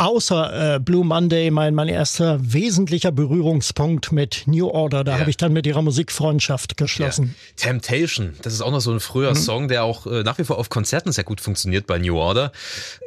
außer 0.00 0.76
äh, 0.76 0.80
Blue 0.80 1.04
Monday 1.04 1.50
mein, 1.50 1.74
mein 1.74 1.88
erster 1.88 2.38
wesentlicher 2.40 3.12
Berührungspunkt 3.12 4.12
mit 4.12 4.44
New 4.46 4.66
Order. 4.66 5.04
Da 5.04 5.12
ja. 5.12 5.18
habe 5.20 5.30
ich 5.30 5.36
dann 5.36 5.52
mit 5.52 5.66
ihrer 5.66 5.82
Musikfreundschaft 5.82 6.78
geschlossen. 6.78 7.34
Ja. 7.36 7.52
Temptation, 7.56 8.34
das 8.42 8.54
ist 8.54 8.62
auch 8.62 8.70
noch 8.70 8.80
so 8.80 8.92
ein 8.92 9.00
früher 9.00 9.30
mhm. 9.30 9.36
Song, 9.36 9.68
der 9.68 9.84
auch 9.84 10.06
äh, 10.06 10.22
nach 10.22 10.38
wie 10.38 10.44
vor 10.44 10.58
auf 10.58 10.70
Konzerten 10.70 11.12
sehr 11.12 11.24
gut 11.24 11.40
funktioniert 11.40 11.86
bei 11.86 11.98
New 11.98 12.16
Order. 12.16 12.50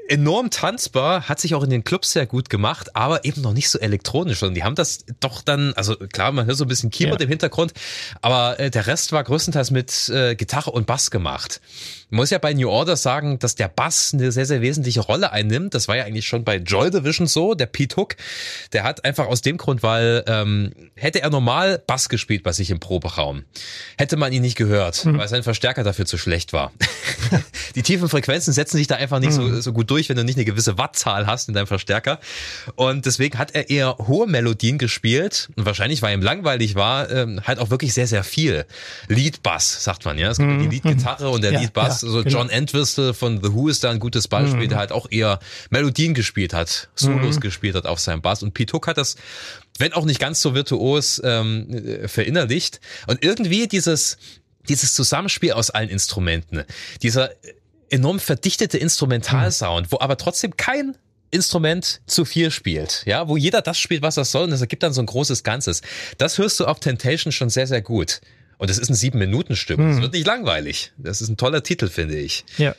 Enorm 0.09 0.49
tanzbar, 0.49 1.29
hat 1.29 1.39
sich 1.39 1.55
auch 1.55 1.63
in 1.63 1.69
den 1.69 1.83
Clubs 1.83 2.11
sehr 2.11 2.25
gut 2.25 2.49
gemacht, 2.49 2.95
aber 2.95 3.23
eben 3.23 3.41
noch 3.41 3.53
nicht 3.53 3.69
so 3.69 3.79
elektronisch. 3.79 4.43
Und 4.43 4.53
die 4.53 4.63
haben 4.63 4.75
das 4.75 5.05
doch 5.21 5.41
dann, 5.41 5.73
also 5.75 5.95
klar, 5.95 6.31
man 6.31 6.45
hört 6.45 6.57
so 6.57 6.65
ein 6.65 6.67
bisschen 6.67 6.89
Keyboard 6.89 7.21
ja. 7.21 7.25
im 7.25 7.29
Hintergrund, 7.29 7.73
aber 8.21 8.59
äh, 8.59 8.69
der 8.69 8.87
Rest 8.87 9.13
war 9.13 9.23
größtenteils 9.23 9.71
mit 9.71 10.09
äh, 10.09 10.35
Gitarre 10.35 10.71
und 10.71 10.87
Bass 10.87 11.09
gemacht. 11.09 11.61
Man 12.09 12.17
muss 12.17 12.31
ja 12.31 12.37
bei 12.37 12.53
New 12.53 12.69
Order 12.69 12.97
sagen, 12.97 13.39
dass 13.39 13.55
der 13.55 13.69
Bass 13.69 14.11
eine 14.13 14.31
sehr, 14.31 14.45
sehr 14.45 14.61
wesentliche 14.61 14.99
Rolle 14.99 15.31
einnimmt. 15.31 15.73
Das 15.73 15.87
war 15.87 15.95
ja 15.95 16.03
eigentlich 16.03 16.27
schon 16.27 16.43
bei 16.43 16.57
Joy 16.57 16.91
Division 16.91 17.25
so, 17.25 17.53
der 17.53 17.65
Pete 17.65 17.95
Hook. 17.95 18.17
Der 18.73 18.83
hat 18.83 19.05
einfach 19.05 19.27
aus 19.27 19.41
dem 19.41 19.57
Grund, 19.57 19.83
weil 19.83 20.23
ähm, 20.27 20.73
hätte 20.95 21.21
er 21.21 21.29
normal 21.29 21.81
Bass 21.87 22.09
gespielt 22.09 22.43
bei 22.43 22.51
sich 22.51 22.69
im 22.71 22.79
Proberaum, 22.79 23.45
hätte 23.97 24.17
man 24.17 24.33
ihn 24.33 24.41
nicht 24.41 24.57
gehört, 24.57 25.05
mhm. 25.05 25.17
weil 25.17 25.27
sein 25.27 25.43
Verstärker 25.43 25.83
dafür 25.83 26.05
zu 26.05 26.17
schlecht 26.17 26.51
war. 26.51 26.71
Die 27.75 27.83
tiefen 27.83 28.09
Frequenzen 28.09 28.53
setzen 28.53 28.77
sich 28.77 28.87
da 28.87 28.95
einfach 28.95 29.19
nicht 29.19 29.37
mhm. 29.37 29.55
so, 29.55 29.61
so 29.61 29.73
gut 29.73 29.89
durch, 29.89 29.92
wenn 30.09 30.17
du 30.17 30.23
nicht 30.23 30.37
eine 30.37 30.45
gewisse 30.45 30.77
Wattzahl 30.77 31.27
hast 31.27 31.47
in 31.47 31.53
deinem 31.53 31.67
Verstärker. 31.67 32.19
Und 32.75 33.05
deswegen 33.05 33.37
hat 33.37 33.55
er 33.55 33.69
eher 33.69 33.97
hohe 33.97 34.27
Melodien 34.27 34.77
gespielt. 34.77 35.49
Und 35.55 35.65
wahrscheinlich, 35.65 36.01
weil 36.01 36.13
ihm 36.13 36.21
langweilig 36.21 36.75
war, 36.75 37.09
ähm, 37.09 37.41
halt 37.45 37.59
auch 37.59 37.69
wirklich 37.69 37.93
sehr, 37.93 38.07
sehr 38.07 38.23
viel. 38.23 38.65
Lead-Bass, 39.07 39.83
sagt 39.83 40.05
man 40.05 40.17
ja. 40.17 40.31
Es 40.31 40.37
gibt 40.37 40.49
mhm. 40.49 40.59
die 40.63 40.67
Lead-Gitarre 40.67 41.29
und 41.29 41.43
der 41.43 41.53
ja, 41.53 41.59
Lead-Bass. 41.59 42.01
Ja 42.01 42.09
so 42.09 42.23
genau. 42.23 42.37
John 42.37 42.49
Entwistle 42.49 43.13
von 43.13 43.43
The 43.43 43.53
Who 43.53 43.69
ist 43.69 43.83
da 43.83 43.91
ein 43.91 43.99
gutes 43.99 44.27
Beispiel, 44.27 44.65
mhm. 44.65 44.69
der 44.69 44.77
halt 44.77 44.91
auch 44.91 45.07
eher 45.09 45.39
Melodien 45.69 46.13
gespielt 46.13 46.53
hat, 46.53 46.89
Solos 46.95 47.35
mhm. 47.35 47.41
gespielt 47.41 47.75
hat 47.75 47.85
auf 47.85 47.99
seinem 47.99 48.21
Bass. 48.21 48.43
Und 48.43 48.53
Pete 48.53 48.73
Hook 48.73 48.87
hat 48.87 48.97
das, 48.97 49.15
wenn 49.77 49.93
auch 49.93 50.05
nicht 50.05 50.19
ganz 50.19 50.41
so 50.41 50.55
virtuos, 50.55 51.21
ähm, 51.23 52.07
verinnerlicht. 52.07 52.79
Und 53.07 53.23
irgendwie 53.23 53.67
dieses, 53.67 54.17
dieses 54.69 54.93
Zusammenspiel 54.93 55.53
aus 55.53 55.69
allen 55.69 55.89
Instrumenten, 55.89 56.63
dieser 57.01 57.31
enorm 57.93 58.19
verdichtete 58.19 58.77
Instrumentalsound, 58.77 59.87
mhm. 59.87 59.91
wo 59.91 59.99
aber 59.99 60.17
trotzdem 60.17 60.57
kein 60.57 60.97
Instrument 61.31 62.01
zu 62.05 62.25
viel 62.25 62.51
spielt, 62.51 63.03
ja, 63.05 63.27
wo 63.27 63.37
jeder 63.37 63.61
das 63.61 63.79
spielt, 63.79 64.01
was 64.01 64.17
er 64.17 64.25
soll, 64.25 64.45
und 64.45 64.51
das 64.51 64.61
ergibt 64.61 64.83
dann 64.83 64.93
so 64.93 65.01
ein 65.01 65.07
großes 65.07 65.43
Ganzes. 65.43 65.81
Das 66.17 66.37
hörst 66.37 66.59
du 66.59 66.65
auf 66.65 66.79
Temptation 66.79 67.31
schon 67.31 67.49
sehr, 67.49 67.67
sehr 67.67 67.81
gut. 67.81 68.21
Und 68.59 68.69
es 68.69 68.77
ist 68.77 68.89
ein 68.89 68.95
Sieben-Minuten-Stück. 68.95 69.79
Es 69.79 69.95
hm. 69.95 70.01
wird 70.01 70.13
nicht 70.13 70.27
langweilig. 70.27 70.93
Das 70.97 71.21
ist 71.21 71.29
ein 71.29 71.37
toller 71.37 71.63
Titel, 71.63 71.89
finde 71.89 72.17
ich. 72.17 72.45
Ja. 72.57 72.75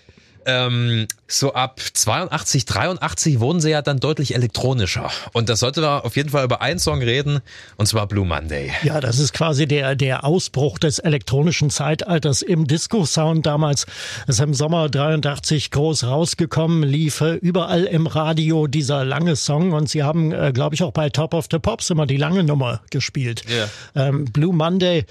Ähm, 0.47 1.07
so 1.27 1.53
ab 1.55 1.81
82, 1.93 2.65
83 2.65 3.41
wurden 3.41 3.61
sie 3.61 3.71
ja 3.71 3.83
dann 3.83 3.99
deutlich 3.99 4.35
elektronischer. 4.35 5.11
Und 5.33 5.49
da 5.49 5.57
sollte 5.57 5.81
man 5.81 6.03
auf 6.03 6.17
jeden 6.17 6.31
Fall 6.31 6.45
über 6.45 6.61
einen 6.61 6.79
Song 6.79 7.03
reden, 7.03 7.41
und 7.77 7.87
zwar 7.87 8.07
Blue 8.07 8.27
Monday. 8.27 8.73
Ja, 8.83 9.01
das 9.01 9.19
ist 9.19 9.33
quasi 9.33 9.67
der, 9.67 9.97
der 9.97 10.25
Ausbruch 10.25 10.79
des 10.79 10.99
elektronischen 10.99 11.71
Zeitalters 11.71 12.43
im 12.43 12.67
Disco-Sound 12.67 13.47
damals. 13.47 13.87
Das 14.27 14.37
ist 14.37 14.43
im 14.43 14.55
Sommer 14.55 14.89
83 14.89 15.71
groß 15.71 16.05
rausgekommen, 16.05 16.83
lief 16.83 17.21
überall 17.21 17.85
im 17.85 18.07
Radio 18.07 18.67
dieser 18.67 19.05
lange 19.05 19.37
Song 19.37 19.73
und 19.73 19.89
sie 19.89 20.03
haben, 20.03 20.33
äh, 20.33 20.53
glaube 20.53 20.75
ich, 20.75 20.83
auch 20.83 20.93
bei 20.93 21.11
Top 21.11 21.35
of 21.35 21.47
the 21.51 21.59
Pops 21.59 21.91
immer 21.91 22.07
die 22.07 22.17
lange 22.17 22.45
Nummer 22.45 22.83
gespielt. 22.91 23.43
Yeah. 23.49 23.69
Ähm, 23.95 24.27
Blue 24.27 24.55
Monday 24.55 25.05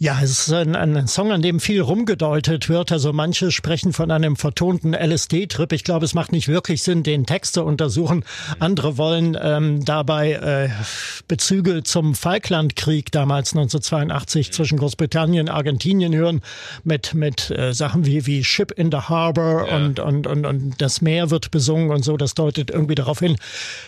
Ja, 0.00 0.20
es 0.22 0.30
ist 0.30 0.52
ein, 0.52 0.76
ein, 0.76 1.08
Song, 1.08 1.32
an 1.32 1.42
dem 1.42 1.58
viel 1.58 1.80
rumgedeutet 1.80 2.68
wird. 2.68 2.92
Also 2.92 3.12
manche 3.12 3.50
sprechen 3.50 3.92
von 3.92 4.12
einem 4.12 4.36
vertonten 4.36 4.94
LSD-Trip. 4.94 5.72
Ich 5.72 5.82
glaube, 5.82 6.04
es 6.04 6.14
macht 6.14 6.30
nicht 6.30 6.46
wirklich 6.46 6.84
Sinn, 6.84 7.02
den 7.02 7.26
Text 7.26 7.54
zu 7.54 7.64
untersuchen. 7.64 8.24
Andere 8.60 8.96
wollen 8.96 9.36
ähm, 9.42 9.84
dabei 9.84 10.34
äh, 10.34 10.68
Bezüge 11.26 11.82
zum 11.82 12.14
Falklandkrieg 12.14 13.10
damals 13.10 13.54
1982 13.54 14.52
zwischen 14.52 14.78
Großbritannien 14.78 15.48
und 15.48 15.52
Argentinien 15.52 16.14
hören 16.14 16.42
mit 16.84 17.14
mit 17.14 17.50
äh, 17.50 17.74
Sachen 17.74 18.06
wie 18.06 18.24
wie 18.24 18.44
Ship 18.44 18.70
in 18.70 18.92
the 18.92 18.98
Harbor 18.98 19.66
ja. 19.66 19.76
und, 19.78 19.98
und 19.98 20.28
und 20.28 20.46
und 20.46 20.74
das 20.80 21.00
Meer 21.00 21.30
wird 21.30 21.50
besungen 21.50 21.90
und 21.90 22.04
so. 22.04 22.16
Das 22.16 22.34
deutet 22.34 22.70
irgendwie 22.70 22.94
darauf 22.94 23.18
hin. 23.18 23.36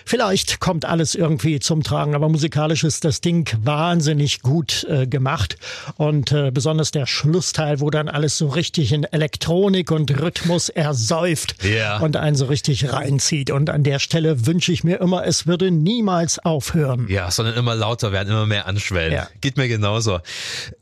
Vielleicht 0.05 0.59
kommt 0.59 0.85
alles 0.85 1.15
irgendwie 1.15 1.61
zum 1.61 1.85
Tragen, 1.85 2.17
aber 2.17 2.29
musikalisch 2.29 2.83
ist 2.83 3.05
das 3.05 3.21
Ding 3.21 3.49
wahnsinnig 3.63 4.43
gut 4.43 4.85
äh, 4.91 5.07
gemacht. 5.07 5.57
Und 6.01 6.33
äh, 6.33 6.51
besonders 6.51 6.93
der 6.93 7.05
Schlussteil, 7.05 7.81
wo 7.81 7.91
dann 7.91 8.09
alles 8.09 8.39
so 8.39 8.49
richtig 8.49 8.95
in 8.95 9.05
Elektronik 9.05 9.91
und 9.91 10.11
Rhythmus 10.19 10.71
ersäuft 10.71 11.63
ja. 11.63 11.99
und 11.99 12.17
einen 12.17 12.37
so 12.37 12.47
richtig 12.47 12.91
reinzieht. 12.91 13.51
Und 13.51 13.69
an 13.69 13.83
der 13.83 13.99
Stelle 13.99 14.47
wünsche 14.47 14.73
ich 14.73 14.83
mir 14.83 14.99
immer, 14.99 15.27
es 15.27 15.47
würde 15.47 15.71
niemals 15.71 16.39
aufhören. 16.39 17.07
Ja, 17.11 17.31
sondern 17.31 17.55
immer 17.55 17.75
lauter 17.75 18.13
werden, 18.13 18.31
immer 18.31 18.47
mehr 18.47 18.67
anschwellen. 18.67 19.13
Ja. 19.13 19.29
Geht 19.43 19.59
mir 19.59 19.69
genauso. 19.69 20.21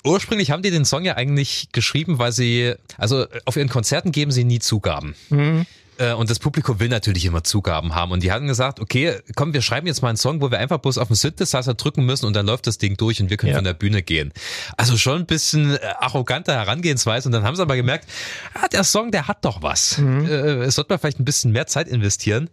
Ursprünglich 0.04 0.52
haben 0.52 0.62
die 0.62 0.70
den 0.70 0.84
Song 0.84 1.04
ja 1.04 1.16
eigentlich 1.16 1.70
geschrieben, 1.72 2.20
weil 2.20 2.30
sie, 2.30 2.74
also 2.96 3.26
auf 3.44 3.56
ihren 3.56 3.68
Konzerten 3.68 4.12
geben 4.12 4.30
sie 4.30 4.44
nie 4.44 4.60
Zugaben. 4.60 5.16
Mhm. 5.30 5.66
Äh, 5.98 6.12
und 6.12 6.30
das 6.30 6.38
Publikum 6.38 6.80
will 6.80 6.88
natürlich 6.88 7.24
immer 7.24 7.44
Zugaben 7.44 7.94
haben. 7.94 8.12
Und 8.12 8.22
die 8.22 8.32
hatten 8.32 8.46
gesagt, 8.46 8.80
okay, 8.80 9.18
komm, 9.34 9.52
wir 9.52 9.62
schreiben 9.62 9.86
jetzt 9.86 10.02
mal 10.02 10.08
einen 10.08 10.16
Song, 10.16 10.40
wo 10.40 10.50
wir 10.50 10.58
einfach 10.58 10.78
bloß 10.78 10.98
auf 10.98 11.08
den 11.08 11.16
Synthesizer 11.16 11.74
drücken 11.74 12.04
müssen 12.06 12.26
und 12.26 12.34
dann 12.34 12.46
läuft 12.46 12.66
das 12.66 12.78
Ding 12.78 12.96
durch 12.96 13.20
und 13.20 13.30
wir 13.30 13.36
können 13.36 13.50
ja. 13.50 13.56
von 13.56 13.64
der 13.64 13.74
Bühne 13.74 14.02
gehen. 14.02 14.32
Also 14.76 14.96
schon 14.96 15.20
ein 15.20 15.26
bisschen 15.26 15.76
äh, 15.76 15.80
arroganter 15.98 16.54
Herangehensweise. 16.54 17.28
Und 17.28 17.32
dann 17.32 17.44
haben 17.44 17.56
sie 17.56 17.62
aber 17.62 17.76
gemerkt, 17.76 18.08
ah, 18.54 18.68
der 18.68 18.84
Song, 18.84 19.10
der 19.10 19.28
hat 19.28 19.44
doch 19.44 19.62
was. 19.62 19.98
Mhm. 19.98 20.26
Äh, 20.26 20.64
es 20.64 20.76
sollte 20.76 20.92
man 20.92 20.98
vielleicht 20.98 21.20
ein 21.20 21.24
bisschen 21.24 21.52
mehr 21.52 21.66
Zeit 21.66 21.88
investieren. 21.88 22.48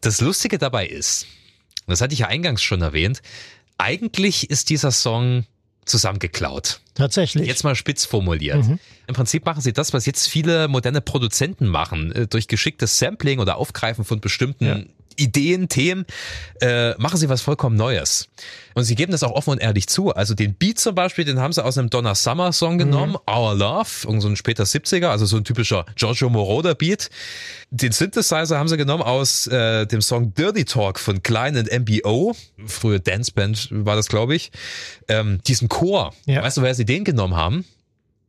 Das 0.00 0.20
Lustige 0.20 0.58
dabei 0.58 0.86
ist, 0.86 1.26
das 1.86 2.00
hatte 2.00 2.12
ich 2.12 2.20
ja 2.20 2.26
eingangs 2.26 2.62
schon 2.62 2.82
erwähnt, 2.82 3.22
eigentlich 3.78 4.50
ist 4.50 4.70
dieser 4.70 4.90
Song 4.90 5.44
zusammengeklaut. 5.88 6.80
Tatsächlich. 6.94 7.46
Jetzt 7.46 7.64
mal 7.64 7.74
spitz 7.74 8.04
formuliert. 8.04 8.64
Mhm. 8.64 8.78
Im 9.06 9.14
Prinzip 9.14 9.46
machen 9.46 9.60
sie 9.60 9.72
das, 9.72 9.92
was 9.92 10.06
jetzt 10.06 10.28
viele 10.28 10.68
moderne 10.68 11.00
Produzenten 11.00 11.66
machen, 11.66 12.12
äh, 12.12 12.26
durch 12.26 12.48
geschicktes 12.48 12.98
Sampling 12.98 13.38
oder 13.38 13.56
Aufgreifen 13.56 14.04
von 14.04 14.20
bestimmten 14.20 14.64
ja. 14.64 14.78
Ideen, 15.18 15.68
Themen, 15.68 16.06
äh, 16.60 16.94
machen 16.98 17.18
sie 17.18 17.28
was 17.28 17.40
vollkommen 17.40 17.76
Neues. 17.76 18.28
Und 18.74 18.84
sie 18.84 18.94
geben 18.94 19.10
das 19.10 19.22
auch 19.22 19.32
offen 19.32 19.50
und 19.50 19.58
ehrlich 19.58 19.88
zu. 19.88 20.14
Also 20.14 20.34
den 20.34 20.54
Beat 20.54 20.78
zum 20.78 20.94
Beispiel, 20.94 21.24
den 21.24 21.40
haben 21.40 21.52
sie 21.52 21.64
aus 21.64 21.76
einem 21.76 21.90
Donna 21.90 22.14
Summer 22.14 22.52
Song 22.52 22.74
mhm. 22.74 22.78
genommen, 22.78 23.12
mhm. 23.12 23.34
Our 23.34 23.54
Love, 23.54 23.88
irgend 24.04 24.22
so 24.22 24.28
ein 24.28 24.36
später 24.36 24.64
70er, 24.64 25.08
also 25.08 25.26
so 25.26 25.36
ein 25.36 25.44
typischer 25.44 25.84
Giorgio 25.96 26.28
Moroder 26.30 26.74
Beat. 26.74 27.10
Den 27.70 27.92
Synthesizer 27.92 28.56
haben 28.56 28.68
sie 28.68 28.76
genommen 28.76 29.02
aus 29.02 29.46
äh, 29.48 29.86
dem 29.86 30.00
Song 30.00 30.32
Dirty 30.34 30.64
Talk 30.64 30.98
von 30.98 31.22
Klein 31.22 31.56
und 31.56 31.70
MBO, 31.70 32.34
frühe 32.66 33.00
Danceband 33.00 33.68
war 33.70 33.96
das, 33.96 34.08
glaube 34.08 34.34
ich. 34.36 34.52
Ähm, 35.08 35.40
diesen 35.46 35.68
Chor, 35.68 36.14
ja. 36.26 36.42
weißt 36.42 36.58
du, 36.58 36.62
wer 36.62 36.74
sie 36.74 36.84
den 36.84 37.04
genommen 37.04 37.36
haben? 37.36 37.64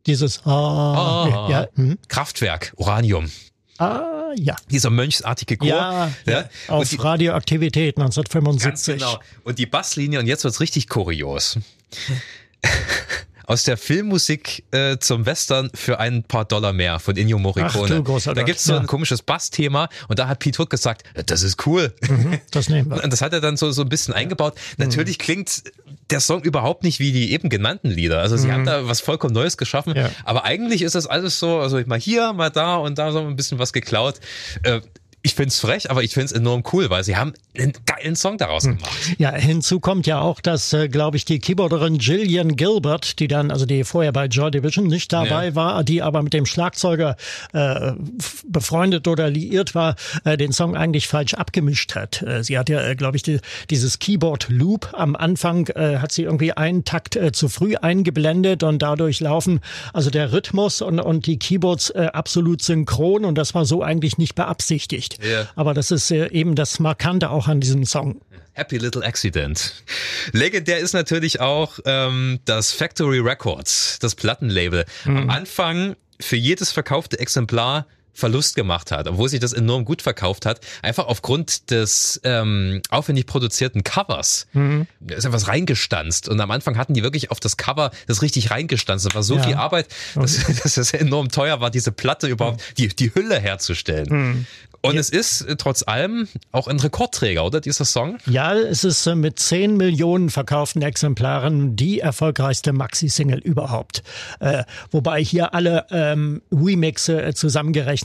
Dieses 0.08 0.46
ah, 0.46 0.50
ah 0.52 1.50
ja, 1.50 1.68
hm. 1.76 2.00
Kraftwerk, 2.08 2.74
Uranium. 2.78 3.30
Ah, 3.78 4.19
ja. 4.36 4.56
Dieser 4.70 4.90
mönchsartige 4.90 5.58
Chor. 5.58 5.70
Ja, 5.70 6.12
ja. 6.26 6.50
auf 6.68 6.90
die, 6.90 6.96
Radioaktivität 6.98 7.98
1975. 7.98 8.98
genau. 8.98 9.20
Und 9.44 9.60
die 9.60 9.66
Basslinie, 9.66 10.20
und 10.20 10.28
jetzt 10.28 10.44
wird's 10.44 10.60
richtig 10.60 10.88
kurios. 10.90 11.58
aus 13.50 13.64
der 13.64 13.78
Filmmusik 13.78 14.64
äh, 14.70 15.00
zum 15.00 15.26
Western 15.26 15.72
für 15.74 16.00
ein 16.00 16.22
paar 16.22 16.46
Dollar 16.46 16.72
mehr 16.72 17.00
von 17.00 17.18
Ennio 17.18 17.40
Morricone. 17.40 18.04
Ach, 18.08 18.22
du, 18.22 18.34
da 18.36 18.44
gibt's 18.44 18.64
so 18.64 18.76
ein 18.76 18.86
komisches 18.86 19.24
Bassthema 19.24 19.90
und 20.08 20.20
da 20.20 20.28
hat 20.28 20.38
Pete 20.38 20.60
Hook 20.60 20.70
gesagt, 20.70 21.04
das 21.26 21.42
ist 21.42 21.66
cool. 21.66 21.92
Mhm, 22.08 22.40
das 22.52 22.70
nehmen 22.70 22.92
wir. 22.92 23.04
Und 23.04 23.12
das 23.12 23.24
hat 23.24 23.34
er 23.34 23.42
dann 23.42 23.58
so, 23.58 23.72
so 23.72 23.82
ein 23.82 23.90
bisschen 23.90 24.14
eingebaut. 24.14 24.54
Natürlich 24.78 25.18
mhm. 25.18 25.24
klingt 25.24 25.64
der 26.12 26.20
Song 26.20 26.44
überhaupt 26.44 26.84
nicht 26.84 27.00
wie 27.00 27.12
die 27.12 27.32
eben 27.32 27.50
genannten 27.50 27.90
Lieder. 27.90 28.20
Also 28.20 28.38
sie 28.38 28.50
mhm. 28.50 28.52
haben 28.52 28.66
da 28.66 28.88
was 28.88 29.02
vollkommen 29.02 29.34
Neues 29.34 29.58
geschaffen. 29.58 29.96
Ja. 29.96 30.12
Aber 30.26 30.46
eigentlich 30.46 30.84
ist 30.84 30.94
das 30.94 31.08
alles 31.08 31.40
so, 31.40 31.58
also 31.58 31.82
mal 31.88 32.00
hier, 32.00 32.34
mal 32.34 32.52
da 32.52 32.76
und 32.76 33.00
da 33.00 33.12
so 33.12 33.20
ein 33.20 33.36
bisschen 33.36 33.58
was 33.58 33.74
geklaut. 33.74 34.20
Äh, 34.62 34.82
ich 35.22 35.36
find's 35.36 35.60
frech, 35.60 35.92
aber 35.92 36.02
ich 36.04 36.14
find's 36.14 36.32
enorm 36.32 36.64
cool, 36.72 36.90
weil 36.90 37.04
sie 37.04 37.18
haben 37.18 37.34
einen 37.58 37.74
geilen 37.86 38.16
Song 38.16 38.38
daraus 38.38 38.64
hm. 38.64 38.78
gemacht. 38.78 38.98
Ja, 39.18 39.34
hinzu 39.34 39.80
kommt 39.82 40.08
ja 40.08 40.22
auch, 40.22 40.40
dass, 40.40 40.72
äh, 40.72 40.88
glaube 40.88 41.18
ich, 41.18 41.26
die 41.26 41.40
Keyboarderin 41.40 41.98
Gillian 41.98 42.56
Gilbert, 42.56 43.20
die 43.20 43.28
dann, 43.28 43.52
also 43.52 43.66
die 43.66 43.84
vorher 43.84 44.14
bei 44.14 44.28
Joy 44.28 44.52
Division 44.52 44.88
nicht 44.88 45.12
dabei 45.12 45.48
ja. 45.48 45.56
war, 45.56 45.84
die 45.84 46.02
aber 46.02 46.24
mit 46.24 46.34
dem 46.34 46.46
Schlagzeuger 46.46 47.18
äh, 47.52 47.92
befreundet 48.48 49.08
oder 49.08 49.30
liiert 49.30 49.76
war, 49.76 49.96
äh, 50.24 50.38
den 50.38 50.54
Song 50.54 50.78
eigentlich 50.78 51.08
falsch 51.08 51.34
abgemischt 51.34 51.96
hat. 51.96 52.22
Äh, 52.22 52.44
sie 52.44 52.58
hat 52.58 52.70
ja, 52.70 52.82
äh, 52.82 52.96
glaube 52.96 53.18
ich, 53.18 53.24
die, 53.24 53.40
dieses 53.70 54.00
Keyboard 54.00 54.48
Loop 54.50 54.94
am 54.94 55.18
Anfang 55.18 55.68
äh, 55.68 55.98
hat 55.98 56.14
sie 56.14 56.24
irgendwie 56.24 56.54
einen 56.54 56.86
Takt 56.86 57.18
äh, 57.18 57.34
zu 57.34 57.50
früh 57.50 57.76
eingeblendet 57.76 58.64
und 58.64 58.82
dadurch 58.82 59.20
laufen 59.20 59.60
also 59.94 60.10
der 60.10 60.32
Rhythmus 60.32 60.82
und, 60.82 61.00
und 61.00 61.26
die 61.26 61.38
Keyboards 61.38 61.90
äh, 61.90 62.10
absolut 62.14 62.62
synchron 62.62 63.26
und 63.26 63.38
das 63.38 63.54
war 63.54 63.66
so 63.66 63.84
eigentlich 63.84 64.18
nicht 64.18 64.36
beabsichtigt 64.36 65.09
nicht. 65.10 65.24
Yeah. 65.24 65.48
Aber 65.56 65.74
das 65.74 65.92
ist 65.92 66.12
äh, 66.12 66.28
eben 66.32 66.56
das 66.56 66.80
Markante 66.80 67.30
auch 67.30 67.48
an 67.48 67.60
diesem 67.60 67.86
Song. 67.86 68.22
Happy 68.54 68.78
Little 68.78 69.04
Accident. 69.04 69.74
Legendär 70.34 70.80
ist 70.80 70.94
natürlich 70.94 71.40
auch 71.40 71.80
ähm, 71.86 72.40
das 72.46 72.72
Factory 72.72 73.20
Records, 73.20 74.00
das 74.00 74.16
Plattenlabel. 74.16 74.86
Mhm. 75.06 75.18
Am 75.18 75.30
Anfang 75.30 75.96
für 76.20 76.36
jedes 76.36 76.72
verkaufte 76.72 77.20
Exemplar 77.20 77.88
Verlust 78.20 78.56
gemacht 78.56 78.92
hat, 78.92 79.08
obwohl 79.08 79.30
sich 79.30 79.40
das 79.40 79.54
enorm 79.54 79.86
gut 79.86 80.02
verkauft 80.02 80.46
hat, 80.46 80.62
einfach 80.82 81.08
aufgrund 81.08 81.72
des 81.72 82.20
ähm, 82.24 82.82
aufwendig 82.90 83.26
produzierten 83.26 83.84
Covers. 83.84 84.48
Mhm. 84.54 84.88
Da 85.00 85.16
ist 85.16 85.26
etwas 85.26 85.48
reingestanzt 85.48 86.30
und 86.30 86.40
am 86.40 86.52
Anfang 86.52 86.78
hatten 86.78 86.94
die 86.94 87.04
wirklich 87.04 87.32
auf 87.32 87.40
das 87.40 87.58
Cover 87.58 87.92
das 88.08 88.22
richtig 88.22 88.52
reingestanzt. 88.52 89.06
Das 89.06 89.16
war 89.16 89.24
so 89.24 89.36
ja. 89.38 89.44
viel 89.44 89.56
Arbeit, 89.56 89.88
dass, 90.16 90.46
dass 90.64 90.78
es 90.78 90.94
enorm 90.94 91.30
teuer 91.30 91.62
war, 91.62 91.72
diese 91.72 91.92
Platte 91.92 92.28
überhaupt, 92.28 92.62
die, 92.78 92.90
die 92.90 93.14
Hülle 93.14 93.40
herzustellen. 93.40 94.08
Mhm. 94.10 94.46
Und 94.82 94.94
ja. 94.94 95.00
es 95.00 95.10
ist 95.10 95.42
äh, 95.42 95.56
trotz 95.58 95.84
allem 95.84 96.28
auch 96.52 96.68
ein 96.68 96.80
Rekordträger, 96.80 97.46
oder 97.46 97.60
dieser 97.60 97.86
Song? 97.86 98.18
Ja, 98.26 98.54
es 98.56 98.84
ist 98.84 99.06
äh, 99.08 99.16
mit 99.16 99.40
10 99.40 99.76
Millionen 99.76 100.30
verkauften 100.30 100.82
Exemplaren 100.82 101.76
die 101.76 102.00
erfolgreichste 102.00 102.72
Maxi-Single 102.72 103.40
überhaupt. 103.40 104.04
Äh, 104.40 104.64
wobei 104.92 105.22
hier 105.22 105.54
alle 105.54 105.86
ähm, 105.92 106.42
Remixe 106.52 107.22
äh, 107.22 107.34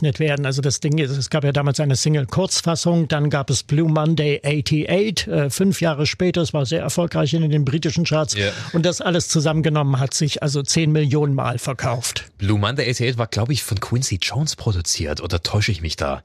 zusammengerechnet 0.05 0.19
werden. 0.19 0.45
Also 0.45 0.61
das 0.61 0.79
Ding 0.79 0.97
ist, 0.97 1.11
es 1.11 1.29
gab 1.29 1.43
ja 1.43 1.51
damals 1.51 1.79
eine 1.79 1.95
Single-Kurzfassung, 1.95 3.07
dann 3.07 3.29
gab 3.29 3.49
es 3.49 3.63
Blue 3.63 3.89
Monday 3.89 4.41
88, 4.43 5.27
äh, 5.27 5.49
fünf 5.49 5.81
Jahre 5.81 6.05
später, 6.05 6.41
es 6.41 6.53
war 6.53 6.65
sehr 6.65 6.81
erfolgreich 6.81 7.33
in 7.33 7.49
den 7.49 7.65
britischen 7.65 8.05
Charts. 8.05 8.35
Yeah. 8.35 8.53
Und 8.73 8.85
das 8.85 9.01
alles 9.01 9.27
zusammengenommen 9.27 9.99
hat 9.99 10.13
sich 10.13 10.43
also 10.43 10.61
10 10.61 10.91
Millionen 10.91 11.35
Mal 11.35 11.57
verkauft. 11.57 12.25
Blue 12.37 12.59
Monday 12.59 12.89
88 12.89 13.17
war, 13.17 13.27
glaube 13.27 13.53
ich, 13.53 13.63
von 13.63 13.79
Quincy 13.79 14.19
Jones 14.21 14.55
produziert, 14.55 15.21
oder 15.21 15.41
täusche 15.41 15.71
ich 15.71 15.81
mich 15.81 15.95
da? 15.95 16.23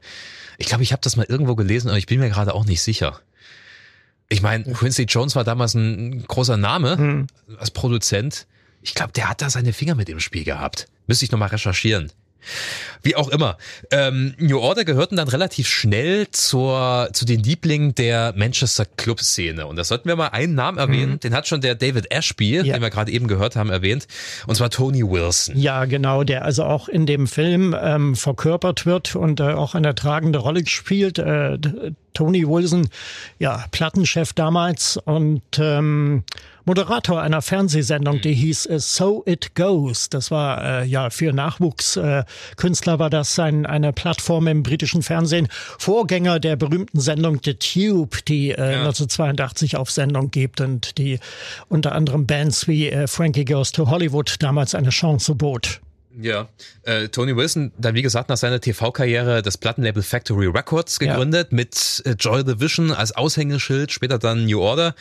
Ich 0.57 0.67
glaube, 0.67 0.83
ich 0.83 0.91
habe 0.91 1.01
das 1.01 1.15
mal 1.15 1.25
irgendwo 1.27 1.55
gelesen, 1.55 1.89
aber 1.89 1.97
ich 1.97 2.05
bin 2.05 2.19
mir 2.19 2.29
gerade 2.29 2.53
auch 2.53 2.65
nicht 2.65 2.81
sicher. 2.81 3.19
Ich 4.29 4.41
meine, 4.41 4.63
Quincy 4.63 5.03
Jones 5.03 5.35
war 5.35 5.43
damals 5.43 5.73
ein 5.73 6.23
großer 6.25 6.55
Name 6.55 6.97
hm. 6.97 7.27
als 7.57 7.71
Produzent. 7.71 8.47
Ich 8.81 8.95
glaube, 8.95 9.11
der 9.11 9.29
hat 9.29 9.41
da 9.41 9.49
seine 9.49 9.73
Finger 9.73 9.95
mit 9.95 10.07
im 10.09 10.19
Spiel 10.19 10.43
gehabt. 10.43 10.87
Müsste 11.05 11.25
ich 11.25 11.31
nochmal 11.31 11.49
recherchieren. 11.49 12.11
Wie 13.03 13.15
auch 13.15 13.29
immer. 13.29 13.57
Ähm, 13.91 14.33
New 14.37 14.59
Order 14.59 14.85
gehörten 14.85 15.15
dann 15.15 15.27
relativ 15.27 15.67
schnell 15.67 16.29
zur, 16.31 17.09
zu 17.13 17.25
den 17.25 17.41
Lieblingen 17.41 17.95
der 17.95 18.33
Manchester 18.35 18.85
Club-Szene. 18.85 19.65
Und 19.65 19.75
da 19.75 19.83
sollten 19.83 20.07
wir 20.07 20.15
mal 20.15 20.27
einen 20.27 20.55
Namen 20.55 20.77
erwähnen. 20.77 21.13
Mhm. 21.13 21.19
Den 21.19 21.33
hat 21.33 21.47
schon 21.47 21.61
der 21.61 21.75
David 21.75 22.11
Ashby, 22.11 22.57
ja. 22.57 22.63
den 22.63 22.81
wir 22.81 22.89
gerade 22.89 23.11
eben 23.11 23.27
gehört 23.27 23.55
haben, 23.55 23.69
erwähnt. 23.69 24.07
Und 24.47 24.55
zwar 24.55 24.69
Tony 24.69 25.03
Wilson. 25.03 25.57
Ja, 25.57 25.85
genau. 25.85 26.23
Der 26.23 26.45
also 26.45 26.63
auch 26.63 26.87
in 26.87 27.05
dem 27.05 27.27
Film 27.27 27.75
ähm, 27.79 28.15
verkörpert 28.15 28.85
wird 28.85 29.15
und 29.15 29.39
äh, 29.39 29.53
auch 29.53 29.75
eine 29.75 29.95
tragende 29.95 30.39
Rolle 30.39 30.65
spielt. 30.67 31.17
Äh, 31.17 31.57
Tony 32.13 32.47
Wilson, 32.47 32.89
ja, 33.39 33.65
Plattenchef 33.71 34.33
damals 34.33 34.97
und 34.97 35.41
ähm, 35.57 36.23
Moderator 36.71 37.21
einer 37.21 37.41
Fernsehsendung, 37.41 38.21
die 38.21 38.33
hieß 38.33 38.67
äh, 38.67 38.79
So 38.79 39.23
It 39.25 39.55
Goes. 39.55 40.07
Das 40.07 40.31
war 40.31 40.63
äh, 40.63 40.85
ja 40.85 41.09
für 41.09 41.33
Nachwuchskünstler 41.33 42.93
äh, 42.93 42.99
war 42.99 43.09
das 43.09 43.37
ein, 43.39 43.65
eine 43.65 43.91
Plattform 43.91 44.47
im 44.47 44.63
britischen 44.63 45.03
Fernsehen. 45.03 45.49
Vorgänger 45.51 46.39
der 46.39 46.55
berühmten 46.55 47.01
Sendung 47.01 47.41
The 47.43 47.55
Tube, 47.55 48.23
die 48.23 48.51
äh, 48.51 48.57
ja. 48.57 48.79
1982 48.83 49.75
auf 49.75 49.91
Sendung 49.91 50.31
gibt 50.31 50.61
und 50.61 50.97
die 50.97 51.19
unter 51.67 51.91
anderem 51.91 52.25
Bands 52.25 52.69
wie 52.69 52.87
äh, 52.87 53.05
Frankie 53.05 53.43
Goes 53.43 53.73
to 53.73 53.89
Hollywood 53.89 54.37
damals 54.39 54.73
eine 54.73 54.91
Chance 54.91 55.35
bot. 55.35 55.81
Ja, 56.19 56.49
äh, 56.83 57.07
Tony 57.07 57.35
Wilson, 57.35 57.71
dann 57.77 57.95
wie 57.95 58.01
gesagt 58.01 58.29
nach 58.29 58.37
seiner 58.37 58.59
TV-Karriere 58.59 59.41
das 59.41 59.57
Plattenlabel 59.57 60.03
Factory 60.03 60.47
Records 60.47 60.99
gegründet 60.99 61.49
ja. 61.51 61.55
mit 61.55 62.01
äh, 62.05 62.11
Joy 62.11 62.43
Division 62.43 62.91
als 62.91 63.13
Aushängeschild, 63.13 63.91
später 63.91 64.19
dann 64.19 64.45
New 64.45 64.59
Order. 64.59 64.93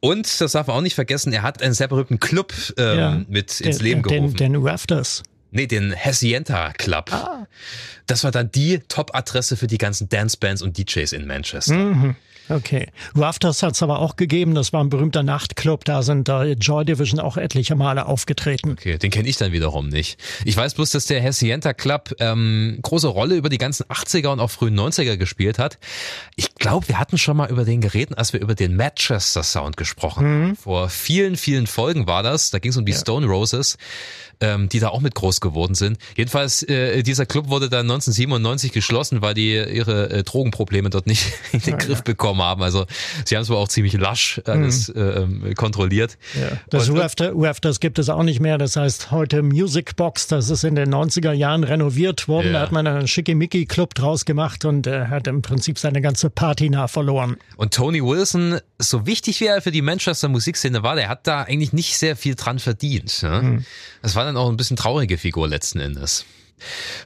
Und, 0.00 0.40
das 0.40 0.52
darf 0.52 0.68
man 0.68 0.76
auch 0.76 0.80
nicht 0.80 0.94
vergessen, 0.94 1.32
er 1.32 1.42
hat 1.42 1.62
einen 1.62 1.74
sehr 1.74 1.88
berühmten 1.88 2.20
Club 2.20 2.52
ähm, 2.76 2.98
ja, 2.98 3.22
mit 3.28 3.60
ins 3.60 3.78
den, 3.78 3.84
Leben 3.84 4.02
gerufen. 4.02 4.36
Den, 4.36 4.52
den 4.52 4.62
Rafters. 4.62 5.22
Nee, 5.50 5.66
den 5.66 5.94
Hacienda 5.94 6.72
Club. 6.72 7.12
Ah. 7.12 7.46
Das 8.06 8.24
war 8.24 8.30
dann 8.30 8.50
die 8.50 8.80
Top-Adresse 8.88 9.56
für 9.56 9.66
die 9.66 9.78
ganzen 9.78 10.08
Dance-Bands 10.08 10.62
und 10.62 10.78
DJs 10.78 11.12
in 11.12 11.26
Manchester. 11.26 11.74
Mhm. 11.74 12.16
Okay. 12.48 12.88
Rafters 13.14 13.62
hat 13.62 13.74
es 13.74 13.82
aber 13.82 14.00
auch 14.00 14.16
gegeben. 14.16 14.54
Das 14.54 14.72
war 14.72 14.82
ein 14.82 14.88
berühmter 14.88 15.22
Nachtclub. 15.22 15.84
Da 15.84 16.02
sind 16.02 16.28
da 16.28 16.44
Joy 16.44 16.84
Division 16.84 17.20
auch 17.20 17.36
etliche 17.36 17.74
Male 17.74 18.06
aufgetreten. 18.06 18.72
Okay, 18.72 18.98
den 18.98 19.10
kenne 19.10 19.28
ich 19.28 19.36
dann 19.36 19.52
wiederum 19.52 19.88
nicht. 19.88 20.18
Ich 20.44 20.56
weiß 20.56 20.74
bloß, 20.74 20.90
dass 20.90 21.06
der 21.06 21.22
Hacienda 21.22 21.72
Club 21.72 22.14
ähm, 22.18 22.78
große 22.82 23.08
Rolle 23.08 23.36
über 23.36 23.48
die 23.48 23.58
ganzen 23.58 23.84
80er 23.84 24.28
und 24.28 24.40
auch 24.40 24.50
frühen 24.50 24.78
90er 24.78 25.16
gespielt 25.16 25.58
hat. 25.58 25.78
Ich 26.36 26.54
glaube, 26.54 26.88
wir 26.88 26.98
hatten 26.98 27.18
schon 27.18 27.36
mal 27.36 27.50
über 27.50 27.64
den 27.64 27.80
geredet, 27.80 28.18
als 28.18 28.32
wir 28.32 28.40
über 28.40 28.54
den 28.54 28.76
Manchester 28.76 29.42
Sound 29.42 29.76
gesprochen 29.76 30.48
mhm. 30.48 30.56
Vor 30.56 30.88
vielen, 30.88 31.36
vielen 31.36 31.66
Folgen 31.66 32.06
war 32.06 32.22
das. 32.22 32.50
Da 32.50 32.58
ging 32.58 32.70
es 32.70 32.76
um 32.76 32.84
die 32.84 32.92
ja. 32.92 32.98
Stone 32.98 33.26
Roses 33.26 33.76
ähm, 34.42 34.68
die 34.68 34.80
da 34.80 34.88
auch 34.88 35.00
mit 35.00 35.14
groß 35.14 35.40
geworden 35.40 35.74
sind. 35.74 35.98
Jedenfalls, 36.16 36.62
äh, 36.64 37.02
dieser 37.02 37.26
Club 37.26 37.48
wurde 37.48 37.70
dann 37.70 37.90
1997 37.90 38.72
geschlossen, 38.72 39.22
weil 39.22 39.34
die 39.34 39.52
ihre 39.52 40.10
äh, 40.10 40.22
Drogenprobleme 40.24 40.90
dort 40.90 41.06
nicht 41.06 41.32
in 41.52 41.60
den 41.60 41.70
ja, 41.70 41.76
Griff 41.76 41.98
ja. 41.98 42.02
bekommen 42.02 42.42
haben. 42.42 42.62
Also 42.62 42.86
sie 43.24 43.36
haben 43.36 43.42
es 43.42 43.48
wohl 43.48 43.56
auch 43.56 43.68
ziemlich 43.68 43.94
lasch 43.94 44.40
alles 44.44 44.92
mhm. 44.92 45.46
äh, 45.46 45.54
kontrolliert. 45.54 46.18
Ja. 46.34 46.58
Das 46.70 46.90
UFTers 46.90 47.80
gibt 47.80 47.98
es 47.98 48.08
auch 48.08 48.24
nicht 48.24 48.40
mehr. 48.40 48.58
Das 48.58 48.76
heißt 48.76 49.10
heute 49.12 49.42
Music 49.42 49.96
Box. 49.96 50.26
Das 50.26 50.50
ist 50.50 50.64
in 50.64 50.74
den 50.74 50.92
90er 50.92 51.32
Jahren 51.32 51.64
renoviert 51.64 52.26
worden. 52.26 52.52
Da 52.52 52.60
hat 52.60 52.72
man 52.72 52.86
einen 52.86 53.06
schickimicki 53.06 53.66
Club 53.66 53.94
draus 53.94 54.24
gemacht 54.24 54.64
und 54.64 54.86
äh, 54.86 55.06
hat 55.06 55.28
im 55.28 55.42
Prinzip 55.42 55.78
seine 55.78 56.00
ganze 56.00 56.30
Party 56.30 56.68
nah 56.68 56.88
verloren. 56.88 57.36
Und 57.56 57.74
Tony 57.74 58.02
Wilson, 58.02 58.58
so 58.78 59.06
wichtig 59.06 59.40
wie 59.40 59.46
er 59.46 59.62
für 59.62 59.70
die 59.70 59.82
Manchester 59.82 60.28
Musikszene 60.28 60.82
war, 60.82 60.96
der 60.96 61.08
hat 61.08 61.26
da 61.26 61.42
eigentlich 61.42 61.72
nicht 61.72 61.96
sehr 61.96 62.16
viel 62.16 62.34
dran 62.34 62.58
verdient. 62.58 63.22
Ne? 63.22 63.42
Mhm. 63.42 63.64
Das 64.02 64.16
war 64.16 64.24
dann 64.24 64.31
auch 64.36 64.48
ein 64.48 64.56
bisschen 64.56 64.76
traurige 64.76 65.18
Figur 65.18 65.48
letzten 65.48 65.80
Endes. 65.80 66.24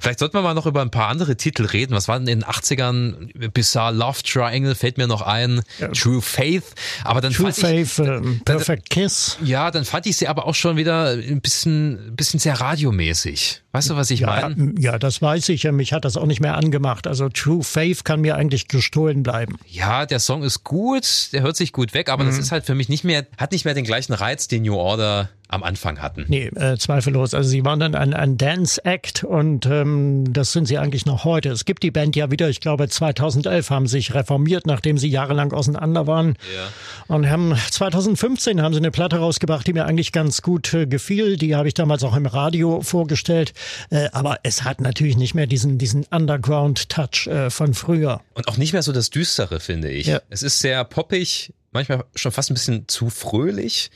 Vielleicht 0.01 0.19
sollten 0.19 0.35
wir 0.35 0.43
mal 0.43 0.55
noch 0.55 0.67
über 0.67 0.83
ein 0.83 0.91
paar 0.91 1.09
andere 1.09 1.37
Titel 1.37 1.65
reden. 1.65 1.95
Was 1.95 2.09
waren 2.09 2.27
in 2.27 2.41
den 2.41 2.45
80ern? 2.45 3.51
Bizarre 3.51 3.95
Love 3.95 4.23
Triangle 4.23 4.75
fällt 4.75 4.99
mir 4.99 5.07
noch 5.07 5.23
ein. 5.23 5.63
Ja. 5.79 5.89
True 5.89 6.23
Faith. 6.23 6.65
Aber 7.05 7.21
dann 7.21 7.33
True 7.33 7.53
Faith, 7.53 7.99
ich, 7.99 8.07
uh, 8.07 8.21
Perfect 8.45 8.91
Kiss. 8.91 9.39
Ja, 9.43 9.71
dann 9.71 9.85
fand 9.85 10.07
ich 10.07 10.17
sie 10.17 10.29
aber 10.29 10.47
auch 10.47 10.55
schon 10.55 10.77
wieder 10.77 11.11
ein 11.11 11.41
bisschen, 11.41 12.09
ein 12.09 12.17
bisschen 12.17 12.41
sehr 12.41 12.61
radiomäßig. 12.61 13.63
Weißt 13.73 13.91
du, 13.91 13.97
was 13.97 14.11
ich 14.11 14.21
ja, 14.21 14.27
meine? 14.29 14.75
Ja, 14.79 14.99
das 14.99 15.21
weiß 15.21 15.49
ich. 15.51 15.65
Mich 15.65 15.93
hat 15.93 16.05
das 16.05 16.17
auch 16.17 16.27
nicht 16.27 16.41
mehr 16.41 16.57
angemacht. 16.57 17.07
Also 17.07 17.29
True 17.29 17.63
Faith 17.63 18.05
kann 18.05 18.21
mir 18.21 18.37
eigentlich 18.37 18.69
gestohlen 18.69 19.23
bleiben. 19.23 19.59
Ja, 19.67 20.07
der 20.07 20.21
Song 20.21 20.43
ist 20.43 20.65
gut, 20.65 21.33
der 21.33 21.43
hört 21.43 21.57
sich 21.57 21.73
gut 21.73 21.95
weg, 21.95 22.09
aber 22.09 22.25
mhm. 22.25 22.29
das 22.29 22.39
ist 22.39 22.53
halt 22.53 22.65
für 22.65 22.75
mich 22.75 22.89
nicht 22.89 23.05
mehr, 23.05 23.27
hat 23.37 23.53
nicht 23.53 23.65
mehr 23.65 23.75
den 23.75 23.85
gleichen 23.85 24.13
Reiz, 24.13 24.49
den 24.49 24.63
New 24.63 24.75
Order 24.75 25.29
am 25.49 25.63
Anfang 25.63 26.01
hatten. 26.03 26.25
Nee, 26.29 26.47
äh, 26.57 26.77
zweifellos. 26.77 27.33
Also 27.33 27.49
sie 27.49 27.65
waren 27.65 27.79
dann 27.79 27.95
ein, 27.95 28.15
ein 28.15 28.37
Dance-Act 28.37 29.23
und 29.25 29.67
ähm, 29.67 30.33
das 30.33 30.53
sind 30.53 30.67
sie 30.67 30.79
eigentlich 30.79 31.07
noch 31.07 31.25
heute. 31.25 31.51
Es 31.51 31.65
gibt 31.65 31.83
die 31.83 31.91
Band 31.91 32.17
ja 32.17 32.31
wieder, 32.31 32.49
ich 32.49 32.61
glaube 32.61 32.89
2011 32.89 33.71
haben 33.71 33.87
sich 33.87 34.15
reformiert, 34.15 34.67
nachdem 34.67 34.99
sie 34.99 35.09
jahrelang 35.09 35.53
auseinander 35.53 36.07
waren. 36.07 36.37
Ja. 36.55 37.15
Und 37.15 37.31
haben 37.31 37.55
2015 37.71 38.61
haben 38.61 38.75
sie 38.75 38.81
eine 38.81 38.91
Platte 38.91 39.19
rausgebracht, 39.19 39.67
die 39.67 39.73
mir 39.73 39.87
eigentlich 39.87 40.13
ganz 40.13 40.43
gut 40.43 40.75
äh, 40.75 40.87
gefiel. 40.87 41.37
Die 41.37 41.55
habe 41.55 41.69
ich 41.69 41.75
damals 41.75 42.03
auch 42.03 42.17
im 42.17 42.27
Radio 42.27 42.81
vorgestellt. 42.83 43.53
Äh, 43.91 44.09
aber 44.13 44.39
es 44.43 44.65
hat 44.65 44.81
natürlich 44.81 45.17
nicht 45.17 45.35
mehr 45.35 45.47
diesen, 45.47 45.79
diesen 45.79 46.05
Underground-Touch 46.11 47.29
äh, 47.29 47.51
von 47.51 47.75
früher. 47.75 48.21
Und 48.35 48.49
auch 48.49 48.57
nicht 48.57 48.73
mehr 48.73 48.83
so 48.83 48.93
das 48.93 49.11
Düstere, 49.11 49.61
finde 49.61 49.91
ich. 49.91 50.09
Ja. 50.09 50.21
Es 50.29 50.43
ist 50.43 50.59
sehr 50.59 50.83
poppig, 50.85 51.53
manchmal 51.71 52.05
schon 52.17 52.33
fast 52.33 52.51
ein 52.51 52.55
bisschen 52.55 52.89
zu 52.89 53.11
fröhlich. 53.11 53.91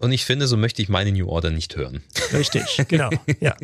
Und 0.00 0.12
ich 0.12 0.24
finde, 0.24 0.46
so 0.46 0.56
möchte 0.56 0.80
ich 0.80 0.88
meine 0.88 1.12
New 1.12 1.28
Order 1.28 1.50
nicht 1.50 1.76
hören. 1.76 2.02
Richtig, 2.32 2.64
genau. 2.88 3.10
Ja, 3.40 3.54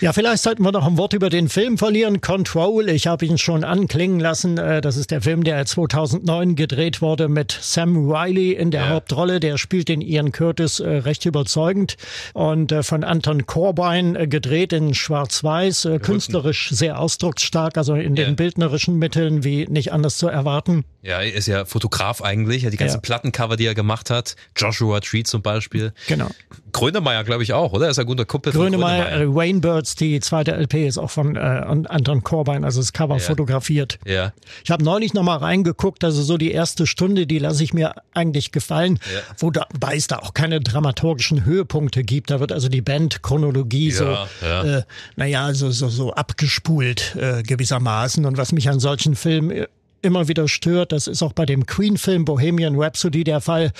ja 0.00 0.12
vielleicht 0.12 0.44
sollten 0.44 0.62
wir 0.62 0.70
noch 0.70 0.86
ein 0.86 0.96
Wort 0.96 1.12
über 1.12 1.28
den 1.28 1.48
Film 1.48 1.76
verlieren. 1.76 2.20
Control, 2.20 2.88
ich 2.88 3.08
habe 3.08 3.26
ihn 3.26 3.36
schon 3.36 3.64
anklingen 3.64 4.20
lassen. 4.20 4.58
Äh, 4.58 4.80
das 4.80 4.96
ist 4.96 5.10
der 5.10 5.22
Film, 5.22 5.42
der 5.42 5.66
2009 5.66 6.54
gedreht 6.54 7.02
wurde 7.02 7.28
mit 7.28 7.58
Sam 7.60 8.08
Riley 8.08 8.52
in 8.52 8.70
der 8.70 8.82
ja. 8.82 8.88
Hauptrolle. 8.90 9.40
Der 9.40 9.58
spielt 9.58 9.88
den 9.88 10.02
Ian 10.02 10.30
Curtis 10.30 10.78
äh, 10.78 10.88
recht 10.88 11.26
überzeugend. 11.26 11.96
Und 12.32 12.70
äh, 12.70 12.84
von 12.84 13.02
Anton 13.02 13.46
Corbijn 13.46 14.30
gedreht 14.30 14.72
in 14.72 14.94
Schwarz-Weiß. 14.94 15.88
Künstlerisch 16.00 16.70
sehr 16.70 17.00
ausdrucksstark, 17.00 17.76
also 17.76 17.96
in 17.96 18.14
den 18.14 18.28
ja. 18.28 18.34
bildnerischen 18.34 19.00
Mitteln 19.00 19.42
wie 19.42 19.66
nicht 19.66 19.92
anders 19.92 20.16
zu 20.16 20.28
erwarten. 20.28 20.84
Ja, 21.02 21.20
er 21.20 21.34
ist 21.34 21.48
ja 21.48 21.64
Fotograf 21.64 22.22
eigentlich. 22.22 22.68
Die 22.68 22.76
ganzen 22.76 22.98
ja. 22.98 23.00
Plattencover, 23.00 23.56
die 23.56 23.66
er 23.66 23.74
gemacht 23.74 24.10
hat. 24.10 24.36
Joshua 24.56 25.00
Tree 25.00 25.24
zum 25.24 25.42
Beispiel. 25.42 25.55
Beispiel. 25.56 25.92
Genau. 26.06 26.28
Grönemeyer, 26.72 27.24
glaube 27.24 27.42
ich, 27.42 27.52
auch, 27.52 27.72
oder? 27.72 27.88
Ist 27.88 27.98
er 27.98 28.04
guter 28.04 28.24
Kumpel 28.24 28.52
Grönemeyer, 28.52 29.04
von 29.04 29.12
Grönemeyer. 29.12 29.32
Äh, 29.32 29.34
Wayne 29.34 29.60
Birds, 29.60 29.94
die 29.94 30.20
zweite 30.20 30.52
LP 30.52 30.86
ist 30.86 30.98
auch 30.98 31.10
von 31.10 31.36
äh, 31.36 31.38
Anton 31.38 32.22
Corbijn, 32.22 32.64
also 32.64 32.80
das 32.80 32.92
Cover 32.92 33.16
ja. 33.16 33.20
fotografiert. 33.20 33.98
Ja. 34.04 34.32
Ich 34.64 34.70
habe 34.70 34.84
neulich 34.84 35.14
nochmal 35.14 35.38
reingeguckt, 35.38 36.04
also 36.04 36.22
so 36.22 36.36
die 36.36 36.52
erste 36.52 36.86
Stunde, 36.86 37.26
die 37.26 37.38
lasse 37.38 37.64
ich 37.64 37.72
mir 37.72 37.94
eigentlich 38.12 38.52
gefallen, 38.52 38.98
ja. 39.12 39.20
wobei 39.38 39.96
es 39.96 40.06
da 40.06 40.18
auch 40.18 40.34
keine 40.34 40.60
dramaturgischen 40.60 41.44
Höhepunkte 41.44 42.04
gibt. 42.04 42.30
Da 42.30 42.40
wird 42.40 42.52
also 42.52 42.68
die 42.68 42.82
Bandchronologie 42.82 43.90
ja, 43.90 43.94
so, 43.94 44.04
ja. 44.44 44.78
Äh, 44.78 44.82
naja, 45.16 45.54
so, 45.54 45.70
so, 45.70 45.88
so 45.88 46.12
abgespult 46.12 47.16
äh, 47.16 47.42
gewissermaßen. 47.42 48.24
Und 48.26 48.36
was 48.36 48.52
mich 48.52 48.68
an 48.68 48.80
solchen 48.80 49.16
Filmen 49.16 49.50
äh, 49.50 49.66
immer 50.06 50.28
wieder 50.28 50.48
stört. 50.48 50.92
Das 50.92 51.08
ist 51.08 51.22
auch 51.22 51.32
bei 51.32 51.44
dem 51.44 51.66
Queen-Film 51.66 52.24
Bohemian 52.24 52.76
Rhapsody 52.76 53.24
der 53.24 53.40
Fall, 53.40 53.72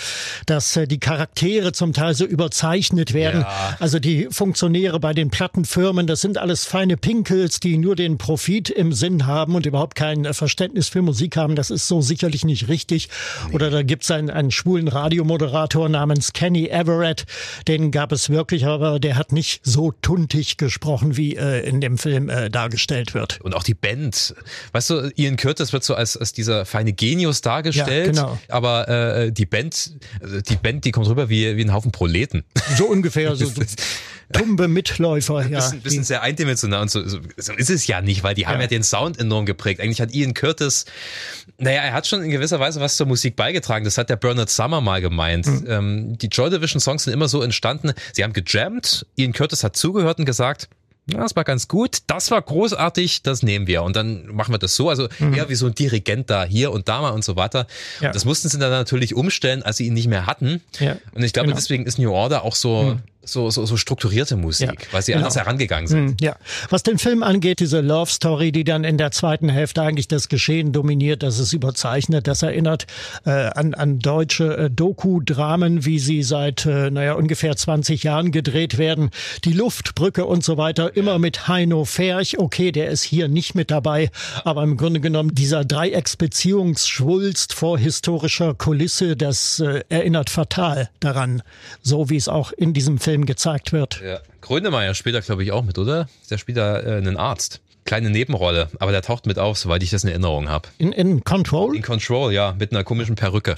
dass 0.47 0.77
äh, 0.77 0.87
die 0.87 0.99
Charaktere 0.99 1.73
zum 1.73 1.93
Teil 1.93 2.15
so 2.15 2.25
überzeichnet 2.25 3.15
werden. 3.15 3.43
Ja. 3.43 3.77
Also 3.79 3.99
die 4.01 4.27
Funktionäre 4.31 4.99
bei 4.99 5.15
den 5.15 5.31
Plattenfirmen, 5.31 6.07
das 6.07 6.21
sind 6.21 6.37
alles 6.37 6.65
feine 6.65 6.97
Pinkels, 6.97 7.61
die 7.61 7.79
nur 7.79 7.95
den 7.95 8.19
Profit 8.19 8.71
im 8.71 8.93
Sinn 8.93 9.27
haben 9.27 9.55
und 9.55 9.67
überhaupt 9.67 9.95
kein 9.95 10.25
äh, 10.25 10.35
Verständnis 10.35 10.89
für 10.89 11.01
Musik 11.01 11.37
haben. 11.37 11.55
Das 11.55 11.71
ist 11.71 11.87
so 11.87 12.01
sicherlich 12.01 12.45
nicht 12.45 12.69
richtig. 12.69 13.09
Nee. 13.49 13.55
Oder 13.55 13.71
da 13.71 13.83
gibt's 13.83 14.11
einen, 14.11 14.31
einen 14.31 14.51
schwulen 14.51 14.89
Radiomoderator 14.89 15.89
namens 15.89 16.33
Kenny 16.33 16.67
Everett. 16.67 17.25
Den 17.69 17.93
gab 17.93 18.11
es 18.11 18.31
wirklich, 18.31 18.67
aber 18.67 18.99
der 18.99 19.17
hat 19.17 19.31
nicht 19.31 19.61
so 19.63 19.93
tuntig 20.03 20.57
gesprochen, 20.57 21.17
wie 21.17 21.37
äh, 21.37 21.67
in 21.67 21.81
dem 21.81 21.99
Film 21.99 22.29
äh, 22.29 22.51
dargestellt 22.51 23.15
wird. 23.15 23.41
Und 23.43 23.55
auch 23.55 23.63
die 23.63 23.75
Band. 23.75 24.35
Weißt 24.73 24.91
du, 24.91 25.13
Ian 25.15 25.37
Curtis 25.37 25.73
wird 25.73 25.85
so 25.85 25.95
als 25.95 26.16
als, 26.17 26.33
dieser 26.33 26.65
feine 26.65 26.93
Genius 26.93 27.41
dargestellt. 27.41 28.17
Ja, 28.17 28.23
genau. 28.23 28.39
Aber 28.49 28.89
äh, 28.89 29.33
die 29.33 29.47
Band, 29.47 29.93
also 30.21 30.41
die 30.41 30.57
Band, 30.57 30.85
die 30.85 30.93
kommt 30.93 31.09
rüber 31.09 31.29
wie, 31.29 31.57
wie 31.57 31.65
ein 31.65 31.73
Haufen 31.73 31.93
Proleten. 31.93 32.45
So 32.77 32.87
ungefähr, 32.87 33.37
so, 33.37 33.47
so 33.47 33.63
tumbe 34.33 34.69
Mitläufer. 34.69 35.47
Ja, 35.47 35.61
bisschen, 35.61 35.81
bisschen 35.81 36.05
sehr 36.05 36.23
eindimensional 36.23 36.83
und 36.83 36.91
so, 36.91 37.07
so, 37.07 37.19
so 37.37 37.53
ist 37.53 37.71
es 37.71 37.87
ja 37.87 38.01
nicht, 38.01 38.23
weil 38.23 38.35
die 38.35 38.47
haben 38.47 38.57
ja. 38.57 38.63
ja 38.63 38.67
den 38.67 38.83
Sound 38.83 39.19
enorm 39.19 39.47
geprägt. 39.47 39.81
Eigentlich 39.81 40.01
hat 40.01 40.13
Ian 40.13 40.35
Curtis, 40.35 40.85
naja, 41.59 41.83
er 41.83 41.93
hat 41.93 42.07
schon 42.07 42.23
in 42.23 42.31
gewisser 42.31 42.61
Weise 42.61 42.81
was 42.81 42.97
zur 42.97 43.07
Musik 43.07 43.37
beigetragen. 43.37 43.85
Das 43.85 43.99
hat 43.99 44.11
der 44.11 44.17
Bernard 44.17 44.51
Summer 44.51 44.81
mal 44.81 45.01
gemeint. 45.01 45.47
Mhm. 45.47 45.65
Ähm, 45.69 46.19
die 46.19 46.29
Joy 46.29 46.51
Division 46.51 46.81
Songs 46.81 47.05
sind 47.05 47.13
immer 47.13 47.29
so 47.29 47.43
entstanden. 47.43 47.93
Sie 48.13 48.25
haben 48.25 48.33
gejammt, 48.33 49.07
Ian 49.17 49.33
Curtis 49.33 49.63
hat 49.65 49.77
zugehört 49.77 50.19
und 50.19 50.25
gesagt, 50.25 50.69
ja, 51.09 51.21
das 51.21 51.37
war 51.37 51.45
ganz 51.45 51.69
gut, 51.69 51.99
das 52.09 52.33
war 52.33 52.43
großartig, 52.43 53.23
das 53.23 53.43
nehmen 53.43 53.69
wir. 53.69 53.85
Und 53.85 53.95
dann 53.95 54.27
machen 54.27 54.53
wir 54.53 54.59
das 54.59 54.75
so, 54.75 54.89
also 54.89 55.09
mhm. 55.21 55.35
eher 55.35 55.49
wie 55.49 55.55
so 55.55 55.67
ein 55.67 55.75
Dirigent 55.75 56.31
da 56.31 56.45
hier 56.45 56.73
und 56.73 56.89
da 56.89 57.01
mal 57.01 57.11
und 57.11 57.25
so 57.25 57.37
weiter. 57.37 57.69
Ja. 58.01 58.11
Das 58.11 58.25
mussten 58.25 58.49
sie 58.49 58.59
dann 58.59 58.71
natürlich 58.71 59.15
umstellen, 59.15 59.63
als 59.63 59.77
sie 59.77 59.87
ihn 59.87 59.95
nicht 59.95 60.09
mehr 60.09 60.27
hatten. 60.27 60.63
Ja. 60.81 60.97
Und 61.13 61.23
ich 61.23 61.33
glaube, 61.33 61.47
genau. 61.47 61.57
deswegen 61.57 61.87
ist 61.87 61.99
New 61.99 62.13
Order 62.13 62.43
auch 62.43 62.57
so, 62.57 62.83
mhm 62.83 63.03
so, 63.27 63.51
so, 63.51 63.67
so 63.67 63.77
strukturierte 63.77 64.37
Musik, 64.37 64.69
ja, 64.69 64.93
weil 64.93 65.03
sie 65.03 65.13
genau. 65.13 65.25
anders 65.25 65.37
herangegangen 65.37 65.87
sind. 65.87 66.09
Hm, 66.09 66.17
ja. 66.21 66.37
Was 66.71 66.83
den 66.83 66.99
Film 66.99 67.23
angeht, 67.23 67.61
diese 67.61 67.81
Love 67.81 68.11
Story, 68.11 68.53
die 68.53 68.65
dann 68.65 68.85
in 68.85 68.99
der 68.99 69.11
zweiten 69.11 69.49
Hälfte 69.49 69.83
eigentlich 69.83 70.09
das 70.09 70.29
Geschehen 70.29 70.73
dominiert, 70.73 71.23
das 71.23 71.39
ist 71.39 71.53
überzeichnet, 71.53 72.27
das 72.27 72.43
erinnert 72.43 72.87
äh, 73.25 73.31
an, 73.31 73.75
an 73.75 73.99
deutsche 73.99 74.57
äh, 74.57 74.71
Doku-Dramen, 74.71 75.85
wie 75.85 75.99
sie 75.99 76.23
seit 76.23 76.67
äh, 76.67 76.91
naja, 76.91 77.15
ungefähr 77.15 77.57
20 77.57 78.03
Jahren 78.05 78.31
gedreht 78.31 78.79
werden. 78.79 79.11
Die 79.45 79.53
Luftbrücke 79.53 80.25
und 80.25 80.45
so 80.45 80.57
weiter, 80.57 80.97
immer 80.97 81.19
mit 81.19 81.49
Heino 81.49 81.85
Ferch. 81.85 82.39
Okay, 82.39 82.73
der 82.73 82.89
ist 82.89 83.03
hier 83.03 83.29
nicht 83.29 83.55
mit 83.55 83.71
dabei, 83.71 84.11
aber 84.45 84.63
im 84.63 84.77
Grunde 84.77 85.01
genommen 85.01 85.35
dieser 85.35 85.65
Dreiecksbeziehungsschwulst 85.65 87.55
vor 87.55 87.79
historischer 87.79 88.55
Kulisse, 88.55 89.17
das 89.17 89.61
äh, 89.61 89.83
erinnert 89.89 90.31
fatal 90.31 90.89
daran, 91.01 91.43
so 91.83 92.09
wie 92.11 92.17
es 92.17 92.29
auch 92.29 92.53
in 92.53 92.73
diesem 92.73 92.99
Film 92.99 93.16
Film 93.17 93.25
gezeigt 93.25 93.73
wird. 93.73 94.03
Ja. 94.05 94.21
Grönemeyer 94.43 94.95
spielt 94.95 95.15
da, 95.15 95.21
glaube 95.21 95.43
ich, 95.43 95.51
auch 95.51 95.65
mit, 95.65 95.79
oder? 95.79 96.07
Der 96.29 96.37
spielt 96.37 96.59
da 96.59 96.79
äh, 96.81 96.99
einen 96.99 97.17
Arzt. 97.17 97.63
Kleine 97.87 98.11
Nebenrolle, 98.11 98.69
aber 98.79 98.93
der 98.93 99.01
taucht 99.01 99.25
mit 99.25 99.39
auf, 99.39 99.57
soweit 99.57 99.83
ich 99.83 99.91
das 99.91 100.05
in 100.05 100.11
Erinnerung 100.11 100.51
habe. 100.51 100.69
In, 100.77 100.93
in 100.93 101.25
Control? 101.25 101.75
In 101.75 101.83
Control, 101.83 102.33
ja, 102.33 102.55
mit 102.59 102.73
einer 102.73 102.85
komischen 102.85 103.15
Perücke. 103.15 103.57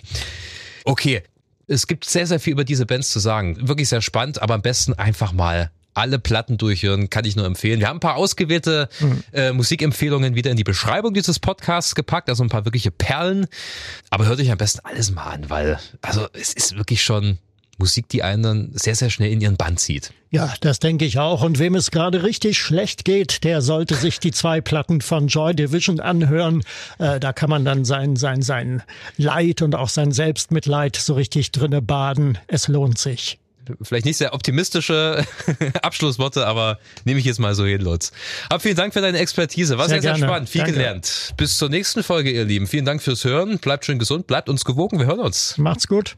Okay, 0.85 1.23
es 1.67 1.89
gibt 1.89 2.05
sehr, 2.05 2.27
sehr 2.27 2.39
viel 2.39 2.53
über 2.53 2.65
diese 2.65 2.87
Bands 2.87 3.11
zu 3.11 3.19
sagen. 3.19 3.67
Wirklich 3.67 3.89
sehr 3.89 4.01
spannend, 4.01 4.41
aber 4.41 4.55
am 4.55 4.63
besten 4.63 4.95
einfach 4.95 5.33
mal 5.33 5.73
alle 5.95 6.21
Platten 6.21 6.57
durchhören, 6.57 7.11
kann 7.11 7.25
ich 7.25 7.35
nur 7.35 7.47
empfehlen. 7.47 7.81
Wir 7.81 7.89
haben 7.89 7.97
ein 7.97 8.01
paar 8.01 8.15
ausgewählte 8.15 8.89
mhm. 9.01 9.25
äh, 9.33 9.53
Musikempfehlungen 9.53 10.37
wieder 10.37 10.53
in 10.53 10.57
die 10.57 10.63
Beschreibung 10.63 11.15
dieses 11.15 11.41
Podcasts 11.41 11.97
gepackt, 11.97 12.29
also 12.29 12.45
ein 12.45 12.49
paar 12.49 12.65
wirkliche 12.65 12.93
Perlen. 12.93 13.49
Aber 14.11 14.27
hört 14.27 14.39
euch 14.39 14.53
am 14.53 14.59
besten 14.59 14.81
alles 14.85 15.11
mal 15.11 15.25
an, 15.25 15.51
weil 15.51 15.81
also 16.03 16.29
es 16.33 16.53
ist 16.53 16.77
wirklich 16.77 17.03
schon 17.03 17.39
Musik, 17.79 18.09
die 18.09 18.23
einen 18.23 18.43
dann 18.43 18.71
sehr, 18.75 18.95
sehr 18.95 19.11
schnell 19.11 19.33
in 19.33 19.41
ihren 19.41 19.57
Band 19.57 19.81
zieht. 19.81 20.13
Ja, 20.31 20.53
das 20.61 20.79
denke 20.79 21.05
ich 21.05 21.19
auch. 21.19 21.43
Und 21.43 21.59
wem 21.59 21.75
es 21.75 21.91
gerade 21.91 22.23
richtig 22.23 22.59
schlecht 22.59 23.05
geht, 23.05 23.45
der 23.45 23.63
sollte 23.63 23.95
sich 23.95 24.19
die 24.19 24.33
zwei 24.33 24.61
Platten 24.61 25.01
von 25.01 25.29
Joy 25.29 25.55
Division 25.55 26.01
anhören. 26.01 26.63
Äh, 26.99 27.19
da 27.19 27.33
kann 27.33 27.49
man 27.49 27.65
dann 27.65 27.85
sein, 27.85 28.17
sein, 28.17 28.43
sein 28.43 28.83
Leid 29.17 29.63
und 29.63 29.75
auch 29.75 29.89
sein 29.89 30.13
Selbstmitleid 30.13 30.97
so 30.97 31.15
richtig 31.15 31.53
drinne 31.53 31.81
baden. 31.81 32.37
Es 32.47 32.69
lohnt 32.69 32.99
sich 32.99 33.39
vielleicht 33.83 34.07
nicht 34.07 34.17
sehr 34.17 34.35
optimistische 34.35 35.25
Abschlussworte, 35.83 36.47
aber 36.47 36.79
nehme 37.05 37.21
ich 37.21 37.27
jetzt 37.27 37.39
mal 37.39 37.55
so 37.55 37.65
hin, 37.65 37.81
Lutz. 37.81 38.13
Aber 38.49 38.61
vielen 38.61 38.77
Dank 38.77 38.93
für 38.93 39.01
deine 39.01 39.19
Expertise. 39.19 39.79
War 39.79 39.89
sehr, 39.89 40.01
sehr, 40.01 40.17
sehr 40.17 40.27
spannend. 40.27 40.49
Viel 40.49 40.61
Danke. 40.61 40.75
gelernt. 40.75 41.35
Bis 41.37 41.59
zur 41.59 41.69
nächsten 41.69 42.03
Folge, 42.03 42.31
ihr 42.31 42.45
Lieben. 42.45 42.67
Vielen 42.67 42.85
Dank 42.85 43.03
fürs 43.03 43.25
Hören. 43.25 43.59
Bleibt 43.59 43.85
schön 43.85 43.99
gesund, 43.99 44.27
bleibt 44.27 44.49
uns 44.49 44.65
gewogen. 44.65 44.99
Wir 44.99 45.07
hören 45.07 45.21
uns. 45.21 45.59
Macht's 45.59 45.87
gut. 45.87 46.17